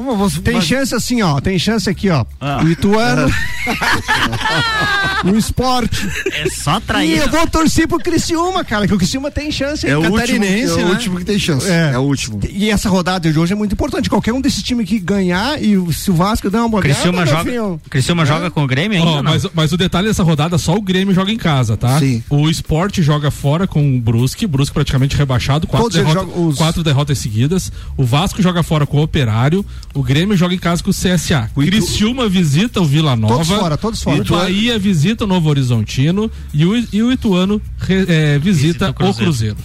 [0.44, 1.40] tem chance assim, ó.
[1.40, 2.26] Tem chance aqui, ó.
[2.64, 3.30] O Ituano.
[5.26, 6.08] o esporte.
[6.32, 7.18] É só E trair.
[7.20, 9.88] eu vou torcer pro Criciúma, cara, que o Criciúma tem chance.
[9.88, 10.86] É o último, é catarinense, o né?
[10.86, 11.68] último que tem chance.
[11.70, 11.92] É.
[11.94, 12.40] É, o último.
[12.50, 14.10] E essa rodada de hoje é muito importante.
[14.10, 17.26] Qualquer um desses times que ganhar e o- se o Vasco der uma bobeada, Criciúma
[17.26, 19.22] joga, Criciúma joga com o Grêmio ainda?
[19.24, 19.32] Não?
[19.32, 22.00] mas, mas o detalhe dessa rodada, só o Grêmio joga em casa, tá?
[22.00, 22.24] Sim.
[22.30, 27.18] O Sport joga fora com o Brusque, Brusque praticamente rebaixado, quatro, derrota- os- quatro derrotas
[27.18, 27.72] seguidas.
[27.98, 31.50] O Vasco joga fora com o Operário, o Grêmio joga em casa com o CSA.
[31.56, 33.34] O Criciúma visita o Vila Nova.
[33.36, 34.22] Todos fora, todos fora.
[34.22, 38.88] O Bahia visita o Novo Horizontino e o, e o Ituano re- é, visita, Visita
[39.04, 39.56] o o Cruzeiro.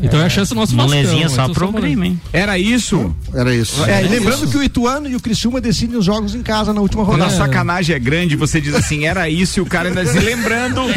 [0.00, 2.20] Então é, a chance do nosso Molezinha Vascão, só pro Grêmio, hein?
[2.32, 3.14] Era isso?
[3.34, 3.84] Era isso.
[3.84, 6.80] É, e lembrando que o Ituano e o Criciúma decidem os jogos em casa na
[6.80, 7.44] última Quando a rodada.
[7.44, 10.82] sacanagem é grande, você diz assim, era isso, e o cara ainda diz, lembrando.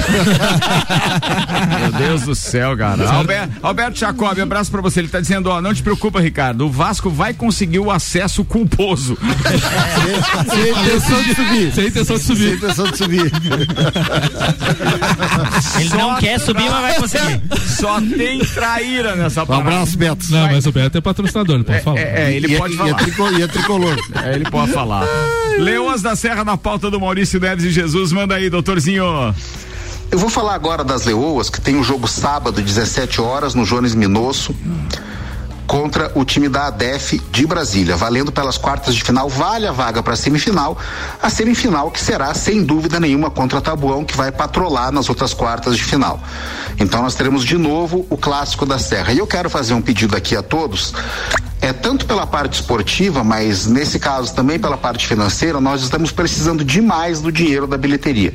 [1.80, 3.10] Meu Deus do céu, cara.
[3.10, 5.00] Alberto, Alberto Jacob, abraço pra você.
[5.00, 6.66] Ele tá dizendo, ó, não te preocupa, Ricardo.
[6.68, 9.18] O Vasco vai conseguir o acesso culposo.
[10.50, 11.74] Sem intenção de subir.
[11.74, 12.54] Sem intenção de Sem subir.
[12.56, 13.32] intenção de subir.
[15.80, 17.42] Ele não quer subir, mas vai conseguir.
[17.68, 18.44] Só tem
[18.82, 19.74] traíra nessa Um palavra.
[19.74, 20.26] abraço, Beto.
[20.32, 22.00] Não, mas o Beto é patrocinador, ele pode falar.
[22.00, 22.94] É, é, ele E é- pode e é falar.
[22.96, 23.98] trico- E é tricolor.
[24.24, 25.06] É, ele pode falar.
[25.58, 28.12] Leoas da Serra na pauta do Maurício Neves e Jesus.
[28.12, 29.04] Manda aí, doutorzinho.
[30.10, 33.96] Eu vou falar agora das Leoas, que tem o jogo sábado, 17 horas, no Jones
[33.96, 34.54] Minosso,
[35.72, 37.96] contra o time da ADEF de Brasília.
[37.96, 40.78] Valendo pelas quartas de final, vale a vaga para a semifinal.
[41.22, 45.34] A semifinal que será, sem dúvida nenhuma, contra a Tabuão, que vai patrolar nas outras
[45.34, 46.20] quartas de final.
[46.78, 49.14] Então nós teremos de novo o clássico da Serra.
[49.14, 50.94] E eu quero fazer um pedido aqui a todos.
[51.62, 56.66] É tanto pela parte esportiva, mas nesse caso também pela parte financeira, nós estamos precisando
[56.66, 58.34] demais do dinheiro da bilheteria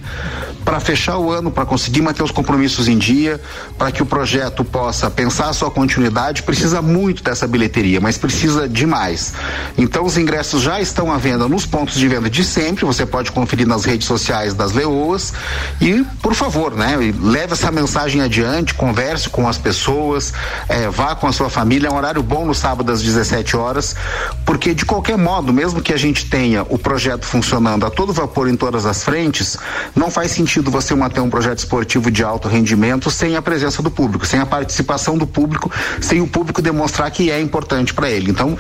[0.65, 3.41] para fechar o ano, para conseguir manter os compromissos em dia,
[3.77, 8.69] para que o projeto possa pensar a sua continuidade, precisa muito dessa bilheteria, mas precisa
[8.69, 9.33] demais.
[9.77, 13.31] Então os ingressos já estão à venda nos pontos de venda de sempre, você pode
[13.33, 15.33] conferir nas redes sociais das Leoas
[15.81, 20.33] e, por favor, né, leve essa mensagem adiante, converse com as pessoas,
[20.69, 23.16] eh, vá com a sua família, é um horário bom no sábado às 17
[23.57, 23.95] horas,
[24.45, 28.49] porque de qualquer modo, mesmo que a gente tenha o projeto funcionando a todo vapor
[28.49, 29.57] em todas as frentes,
[29.95, 33.91] não faz sentido você manter um projeto esportivo de alto rendimento sem a presença do
[33.91, 38.31] público, sem a participação do público, sem o público demonstrar que é importante para ele.
[38.31, 38.57] Então,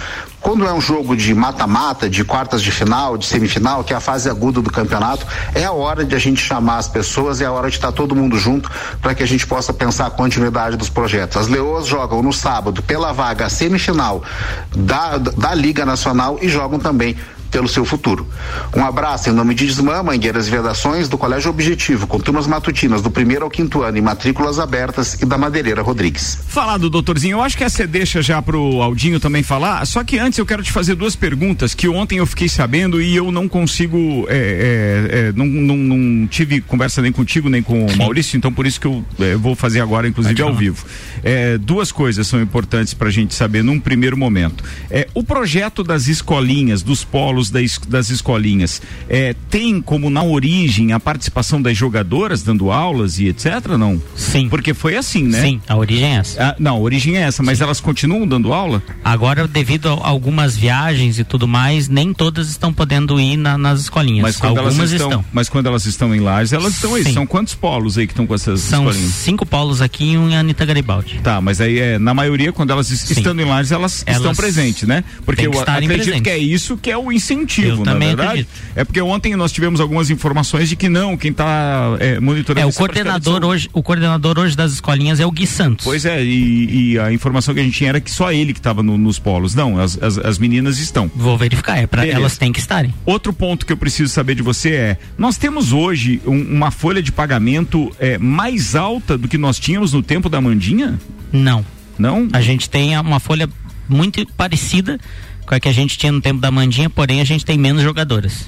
[0.47, 4.01] quando é um jogo de mata-mata, de quartas de final, de semifinal, que é a
[4.01, 7.51] fase aguda do campeonato, é a hora de a gente chamar as pessoas, é a
[7.51, 8.71] hora de estar todo mundo junto
[9.03, 11.37] para que a gente possa pensar a continuidade dos projetos.
[11.37, 14.23] As Leoas jogam no sábado pela vaga semifinal
[14.71, 17.17] da, da Liga Nacional e jogam também
[17.51, 18.27] pelo seu futuro.
[18.75, 23.01] Um abraço em nome de Desmã, Mangueiras e Vedações, do Colégio Objetivo, com turmas matutinas
[23.01, 26.39] do primeiro ao quinto ano e matrículas abertas e da Madeireira Rodrigues.
[26.49, 30.03] Falar do doutorzinho, eu acho que essa você deixa já pro Aldinho também falar, só
[30.03, 33.31] que antes eu quero te fazer duas perguntas que ontem eu fiquei sabendo e eu
[33.31, 37.97] não consigo, é, é, é, não, não, não tive conversa nem contigo nem com o
[37.99, 40.87] Maurício, então por isso que eu é, vou fazer agora, inclusive ao vivo.
[41.23, 44.65] É, duas coisas são importantes pra gente saber num primeiro momento.
[44.91, 50.93] É, o projeto das escolinhas, dos polos es- das escolinhas, é, tem como na origem
[50.93, 54.01] a participação das jogadoras dando aulas e etc, não?
[54.15, 54.49] Sim.
[54.49, 55.41] Porque foi assim, né?
[55.41, 56.43] Sim, a origem é essa.
[56.43, 58.83] Ah, não, a origem é essa, mas elas continuam dando aula?
[59.05, 63.81] Agora, devido a algumas viagens e tudo mais, nem todas estão podendo ir na- nas
[63.81, 64.23] escolinhas.
[64.23, 67.05] Mas quando algumas elas estão, mas quando elas estão em Lages, elas estão aí.
[67.05, 67.13] Sim.
[67.15, 69.13] São quantos polos aí que estão com essas São escolinhas?
[69.15, 71.21] cinco polos aqui e um em Anitta Garibaldi.
[71.23, 74.37] Tá, mas aí é, na maioria, quando elas es- estão em Lages, elas, estão Elas
[74.37, 75.03] presentes, né?
[75.25, 78.29] Porque eu acredito que é isso que é o ensino incentivo, Eu na também verdade.
[78.29, 78.51] acredito.
[78.75, 82.71] É porque ontem nós tivemos algumas informações de que não, quem está é, monitorando É,
[82.71, 85.85] o coordenador hoje, o coordenador hoje das escolinhas é o Gui Santos.
[85.85, 88.61] Pois é, e, e a informação que a gente tinha era que só ele que
[88.61, 89.55] estava nos polos.
[89.55, 91.11] Não, as, as, as meninas estão.
[91.15, 92.95] Vou verificar, é para elas têm que estarem.
[93.05, 97.03] Outro ponto que eu preciso saber de você é: nós temos hoje um- uma folha
[97.03, 100.99] de pagamento é, mais alta do que nós tínhamos no tempo da Mandinha?
[101.33, 101.65] Não.
[101.99, 102.29] Não?
[102.33, 103.49] A gente tem uma folha
[103.89, 104.99] muito parecida
[105.47, 107.83] com a que a gente tinha no tempo da Mandinha, porém a gente tem menos
[107.83, 108.47] jogadoras.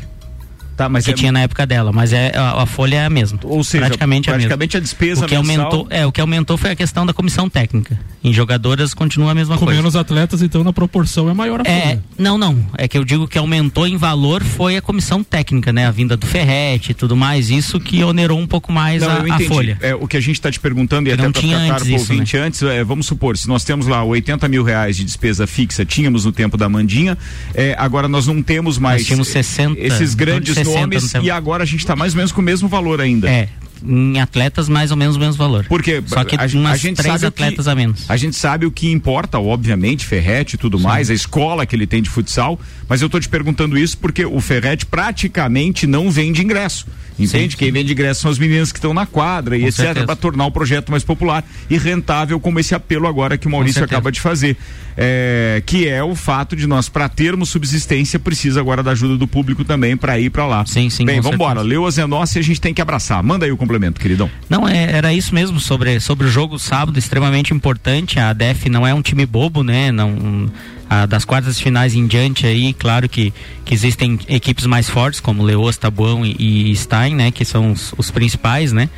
[0.79, 3.11] Tá, mas que é- tinha na época dela, mas é a, a folha é a
[3.11, 3.39] mesma.
[3.43, 4.89] Ou seja, praticamente, praticamente a, a mesma.
[4.89, 7.99] despesa o que mensal- aumentou, é, o que aumentou foi a questão da comissão técnica.
[8.23, 9.77] Em jogadoras continua a mesma Com coisa.
[9.81, 12.05] menos atletas, então na proporção é maior a É, folha.
[12.17, 12.65] não, não.
[12.79, 15.87] É que eu digo que aumentou em valor foi a comissão técnica, né?
[15.87, 17.51] A vinda do Ferrete e tudo mais.
[17.51, 19.79] Isso que onerou um pouco mais Não, a, eu a folha.
[19.81, 22.09] É, o que a gente está te perguntando e Que até para antes pro isso,
[22.13, 22.15] né?
[22.15, 25.85] ouvinte antes, é, vamos supor, se nós temos lá 80 mil reais de despesa fixa,
[25.85, 27.19] tínhamos no tempo da Mandinha,
[27.53, 31.15] é, agora nós não temos mais tínhamos 60, esses grandes em torno de 60 nomes
[31.23, 33.29] e agora a gente está mais ou menos com o mesmo valor ainda.
[33.29, 33.49] É,
[33.85, 35.65] em atletas mais ou menos o mesmo valor.
[35.69, 38.05] Porque Só que a, umas a gente três sabe atletas que, a menos.
[38.09, 41.87] A gente sabe o que importa, obviamente, Ferrete e tudo mais, a escola que ele
[41.87, 42.59] tem de futsal,
[42.89, 46.87] mas eu tô te perguntando isso porque o Ferrete praticamente não vende ingresso.
[47.19, 47.57] Entende?
[47.57, 50.47] Quem vende ingresso são as meninas que estão na quadra e Com etc, para tornar
[50.47, 54.21] o projeto mais popular e rentável, como esse apelo agora que o Maurício acaba de
[54.21, 54.57] fazer.
[55.01, 59.29] É, que é o fato de nós, para termos subsistência, precisa agora da ajuda do
[59.29, 60.67] público também para ir para lá.
[60.67, 61.05] Sim, sim.
[61.05, 61.61] Bem, vamos embora.
[61.61, 61.69] certeza.
[61.69, 63.23] Leu a Zenócia e a gente tem que abraçar.
[63.23, 64.29] Manda aí o complemento, queridão.
[64.51, 68.19] Não, é, era isso mesmo sobre, sobre o jogo sábado, extremamente importante.
[68.19, 69.93] A DEF não é um time bobo, né?
[69.93, 70.51] Não,
[70.89, 73.33] a, das quartas finais em diante aí, claro que,
[73.65, 77.31] que existem equipes mais fortes, como Leoas, Tabuão e, e Stein, né?
[77.31, 78.89] Que são os, os principais, né?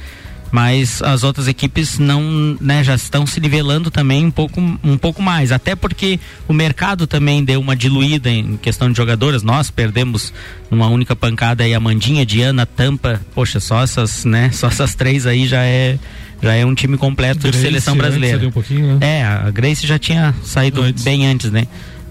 [0.51, 5.23] Mas as outras equipes não, né, já estão se nivelando também um pouco, um pouco
[5.23, 9.43] mais, até porque o mercado também deu uma diluída em questão de jogadoras.
[9.43, 10.33] Nós perdemos
[10.71, 14.51] numa única pancada aí a Mandinha, Diana, Tampa, poxa, só essas, né?
[14.53, 15.99] Só essas três aí já é
[16.43, 18.39] já é um time completo Grace de seleção antes brasileira.
[18.39, 18.99] um né?
[19.01, 21.67] É, a Grace já tinha saído bem antes, né?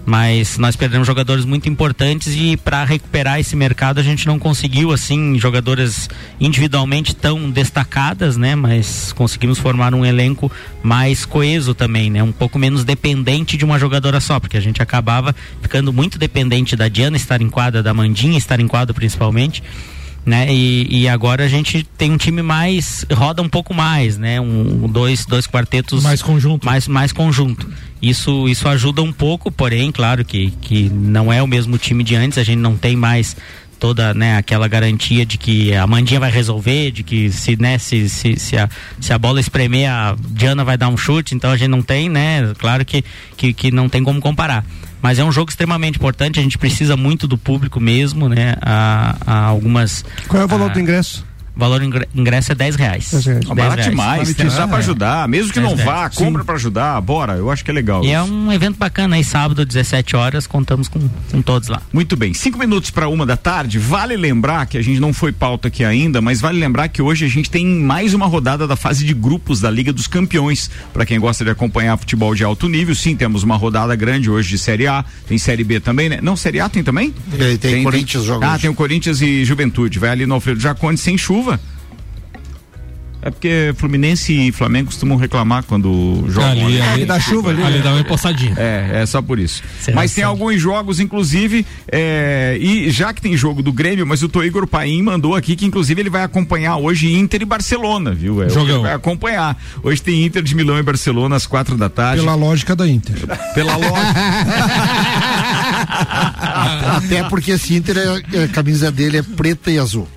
[0.06, 4.92] Mas nós perdemos jogadores muito importantes e para recuperar esse mercado a gente não conseguiu
[4.92, 6.08] assim jogadoras
[6.40, 8.54] individualmente tão destacadas, né?
[8.54, 10.50] Mas conseguimos formar um elenco
[10.82, 12.22] mais coeso também, né?
[12.22, 16.74] Um pouco menos dependente de uma jogadora só, porque a gente acabava ficando muito dependente
[16.74, 19.62] da Diana estar em quadra, da Mandinha estar em quadra principalmente
[20.24, 20.52] né?
[20.52, 24.40] E, e agora a gente tem um time mais roda um pouco mais, né?
[24.40, 26.64] Um, dois, dois quartetos Mais conjunto.
[26.64, 27.68] mais mais conjunto.
[28.02, 32.14] Isso isso ajuda um pouco, porém, claro que que não é o mesmo time de
[32.16, 32.38] antes.
[32.38, 33.36] A gente não tem mais
[33.78, 38.10] toda né, aquela garantia de que a Mandinha vai resolver, de que se, né, se,
[38.10, 38.68] se, se, a,
[39.00, 42.06] se a bola espremer, a Diana vai dar um chute, então a gente não tem,
[42.06, 42.52] né?
[42.58, 43.02] Claro que,
[43.38, 44.66] que, que não tem como comparar.
[45.00, 48.54] Mas é um jogo extremamente importante, a gente precisa muito do público mesmo, né?
[48.60, 50.04] Há, há algumas.
[50.28, 51.24] Qual é o valor há- do ingresso?
[51.60, 51.82] O valor
[52.14, 53.08] ingresso é 10 reais.
[53.10, 53.44] 10 reais.
[53.50, 53.84] Ah, reais.
[53.84, 55.28] demais, tem dá pra ajudar.
[55.28, 56.14] Mesmo que não 10 vá, reais.
[56.14, 57.34] compra pra ajudar, bora.
[57.34, 58.02] Eu acho que é legal.
[58.02, 58.32] E é isso.
[58.32, 61.82] um evento bacana aí, sábado, 17 horas, contamos com, com todos lá.
[61.92, 63.78] Muito bem, cinco minutos para uma da tarde.
[63.78, 67.26] Vale lembrar que a gente não foi pauta aqui ainda, mas vale lembrar que hoje
[67.26, 70.70] a gente tem mais uma rodada da fase de grupos da Liga dos Campeões.
[70.94, 74.48] Para quem gosta de acompanhar futebol de alto nível, sim, temos uma rodada grande hoje
[74.48, 76.20] de Série A, tem Série B também, né?
[76.22, 77.12] Não, Série A tem também?
[77.36, 78.62] Tem, tem Corinthians joga Ah, hoje.
[78.62, 79.98] tem o Corinthians e Juventude.
[79.98, 81.49] Vai ali no Alfredo Jacone sem chuva.
[83.22, 86.50] É porque Fluminense e Flamengo costumam reclamar quando jogam.
[86.50, 86.92] Ali, né?
[86.92, 87.82] ali, dá chuva ali, ali né?
[87.82, 88.54] dá uma empossadinha.
[88.56, 89.62] É, é só por isso.
[89.78, 94.22] Será mas tem alguns jogos, inclusive, é, e já que tem jogo do Grêmio, mas
[94.22, 98.42] o Toigor Paim mandou aqui que, inclusive, ele vai acompanhar hoje Inter e Barcelona, viu?
[98.42, 98.80] É, Jogão.
[98.82, 99.54] vai acompanhar.
[99.82, 102.22] Hoje tem Inter de Milão e Barcelona às quatro da tarde.
[102.22, 103.16] Pela lógica da Inter.
[103.54, 103.90] Pela loja.
[106.96, 110.08] Até porque esse Inter, é- é, a camisa dele é preta e azul.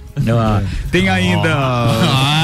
[0.92, 1.56] Tem ainda.
[1.58, 2.43] Olha,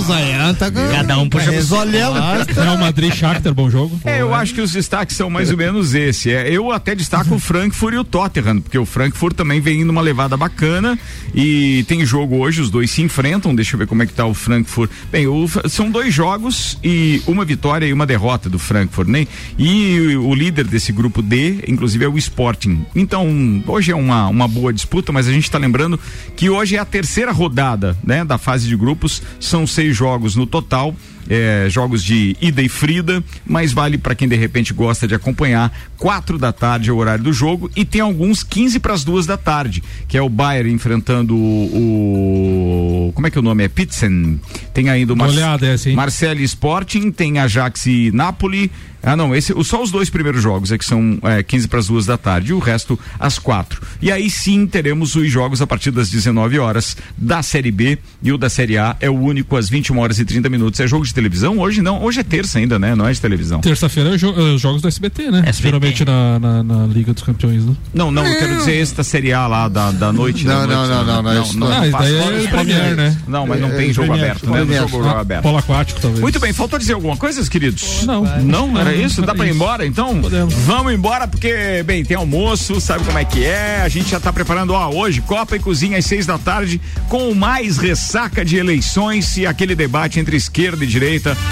[0.00, 0.80] Zoião tá com...
[0.90, 2.14] Cada um puxa pro Resolhendo.
[2.54, 3.98] Real Madrid Shakhtar, bom jogo.
[4.04, 6.30] É, eu acho que os destaques são mais ou menos esse.
[6.32, 10.00] É, eu até destaco o Frankfurt e o Tottenham, porque o Frankfurt também vem numa
[10.00, 10.98] levada bacana
[11.34, 13.54] e tem jogo hoje, os dois se enfrentam.
[13.54, 14.90] Deixa eu ver como é que tá o Frankfurt.
[15.10, 19.26] Bem, o- são dois jogos e uma vitória e uma derrota do Frankfurt, né?
[19.58, 22.84] E o, o líder desse grupo D, inclusive, é o Sporting.
[22.94, 25.98] Então, hoje é uma, uma boa disputa, mas a gente está lembrando
[26.36, 29.22] que hoje é a terceira rodada, né, da fase de grupos.
[29.38, 30.94] São seis jogos no total.
[31.30, 35.72] É, jogos de ida e frida, mas vale para quem de repente gosta de acompanhar.
[35.96, 39.24] Quatro da tarde é o horário do jogo e tem alguns 15 para as duas
[39.26, 43.64] da tarde, que é o Bayern enfrentando o, o- como é que é o nome
[43.64, 44.40] é Pitzen.
[44.74, 45.96] Tem ainda o Mar Goleada essa, hein?
[45.96, 48.70] Marcelo Sporting, tem Ajax e Napoli,
[49.02, 51.86] Ah, não, esse, só os dois primeiros jogos é que são é, 15 para as
[51.86, 53.80] duas da tarde e o resto às quatro.
[54.02, 58.30] E aí sim teremos os jogos a partir das 19 horas da Série B e
[58.30, 60.78] o da Série A é o único às 21 horas e 30 minutos.
[60.80, 61.58] É jogo de televisão?
[61.58, 62.94] Hoje não, hoje é terça ainda, né?
[62.94, 63.60] Não é de televisão.
[63.60, 65.44] Terça-feira é jo- é os jogos do SBT, né?
[65.52, 67.74] Geralmente na, na, na Liga dos Campeões, né?
[67.92, 70.46] Não, não, eu quero dizer esta Série A lá da, da noite.
[70.46, 71.68] Não, da não, noite, não, não, não, isso não.
[71.70, 73.16] Ah, isso passa daí é Premier, né?
[73.28, 74.64] Não, mas não É, tem jogo aberto, né?
[74.64, 75.42] Não jogo aberto.
[75.42, 76.20] Polo aquático, talvez.
[76.22, 78.04] Muito bem, faltou dizer alguma coisa, queridos?
[78.06, 78.24] Não.
[78.42, 79.20] Não, era isso?
[79.22, 80.20] Dá pra ir embora então?
[80.20, 80.54] Podemos.
[80.54, 83.82] Vamos embora porque, bem, tem almoço, sabe como é que é?
[83.82, 87.34] A gente já tá preparando, ó, hoje Copa e Cozinha às seis da tarde com
[87.34, 90.99] mais ressaca de eleições e aquele debate entre esquerda e direita.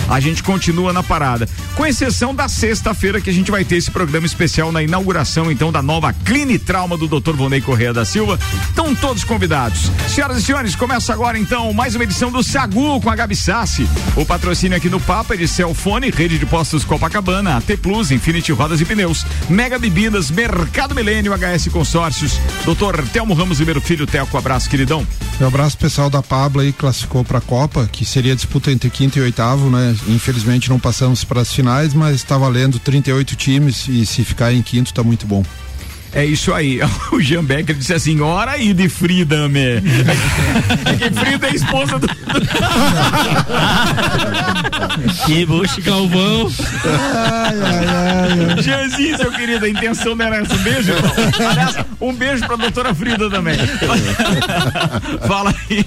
[0.09, 1.49] A gente continua na parada.
[1.75, 5.73] Com exceção da sexta-feira que a gente vai ter esse programa especial na inauguração então
[5.73, 7.33] da nova Cline Trauma do Dr.
[7.33, 8.39] Vonei Correia da Silva.
[8.69, 9.91] Estão todos convidados.
[10.09, 13.89] Senhoras e senhores, começa agora então mais uma edição do Sagu com a Gabi Sassi.
[14.17, 18.53] O patrocínio aqui no Papo é de Celfone, Rede de Postos Copacabana, AT Plus, Infinity
[18.53, 22.39] Rodas e Pneus, Mega Bebidas, Mercado Milênio, HS Consórcios.
[22.65, 25.07] Doutor Telmo Ramos Ribeiro Filho, Telco, abraço, queridão.
[25.41, 29.18] Um abraço pessoal da Pablo aí, classificou para a Copa, que seria disputa entre quinto
[29.18, 29.97] e oitavo, né?
[30.09, 34.62] Infelizmente não passamos para as finais, mas está valendo 38 times e se ficar em
[34.62, 35.45] quinto tá muito bom.
[36.13, 36.81] É isso aí.
[37.11, 39.59] O Jean Becker disse assim: hora aí de Frida, me.
[39.61, 39.81] É
[40.99, 42.07] que Frida é a esposa do.
[45.27, 45.81] Que bucho.
[45.83, 46.51] Galvão.
[48.61, 50.55] Jeanzinho, seu querido, a intenção não era essa.
[50.55, 51.13] Um beijo, irmão.
[51.51, 53.57] Aliás, um beijo pra doutora Frida também.
[55.27, 55.85] Fala aí,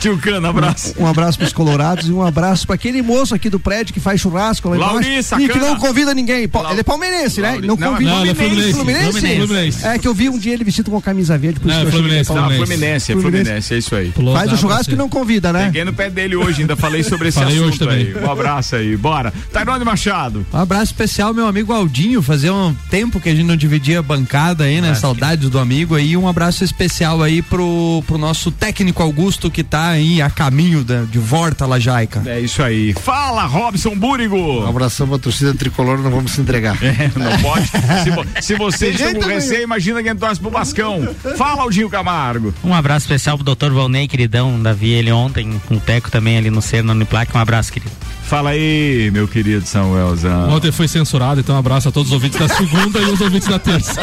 [0.00, 0.94] tio Cano, abraço.
[0.98, 4.20] Um abraço pros colorados e um abraço pra aquele moço aqui do prédio que faz
[4.20, 6.48] churrasco lá Lauri, embaixo e que não convida ninguém.
[6.70, 7.58] Ele é palmeirense, né?
[7.62, 8.72] Não Não, convida não, ele é ninguém.
[8.72, 9.45] Fluminense.
[9.46, 9.86] Fluminense.
[9.86, 11.90] É que eu vi um dia ele vestido com camisa verde, por Não, isso é
[11.90, 12.50] Fluminense, Não.
[12.50, 14.08] Fluminense, é Fluminense, é isso aí.
[14.10, 15.66] Pulou Faz o churrasco e não convida, né?
[15.66, 18.06] Peguei no pé dele hoje, ainda falei sobre esse Falei hoje assunto aí.
[18.06, 18.24] também.
[18.24, 19.32] Um abraço aí, bora.
[19.52, 20.46] Tairone Machado.
[20.52, 22.22] Um abraço especial, meu amigo Aldinho.
[22.22, 24.94] Fazia um tempo que a gente não dividia bancada aí, né?
[24.94, 26.16] Saudades do amigo aí.
[26.16, 31.02] Um abraço especial aí pro, pro nosso técnico Augusto que tá aí a caminho da,
[31.02, 32.22] de volta lá, Jaica.
[32.26, 32.94] É isso aí.
[32.94, 34.36] Fala, Robson Búrigo.
[34.36, 36.76] Um abração pra torcida tricolor, não vamos se entregar.
[36.82, 37.66] É, não pode.
[37.66, 41.08] Se, se você Tem estão jeito com receio, imagina quem torce pro Bascão.
[41.36, 42.52] Fala, Aldinho Camargo.
[42.64, 43.70] Um abraço especial pro Dr.
[43.72, 44.60] Valnei, queridão.
[44.60, 47.34] Davi ele ontem, com o Teco também ali no Cerno Uniplac.
[47.36, 47.92] Um abraço, querido.
[48.24, 50.50] Fala aí, meu querido Samuelzão.
[50.50, 53.46] Ontem foi censurado, então um abraço a todos os ouvintes da segunda e os ouvintes
[53.46, 54.00] da terça.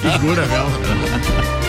[0.00, 1.62] Figura mesmo.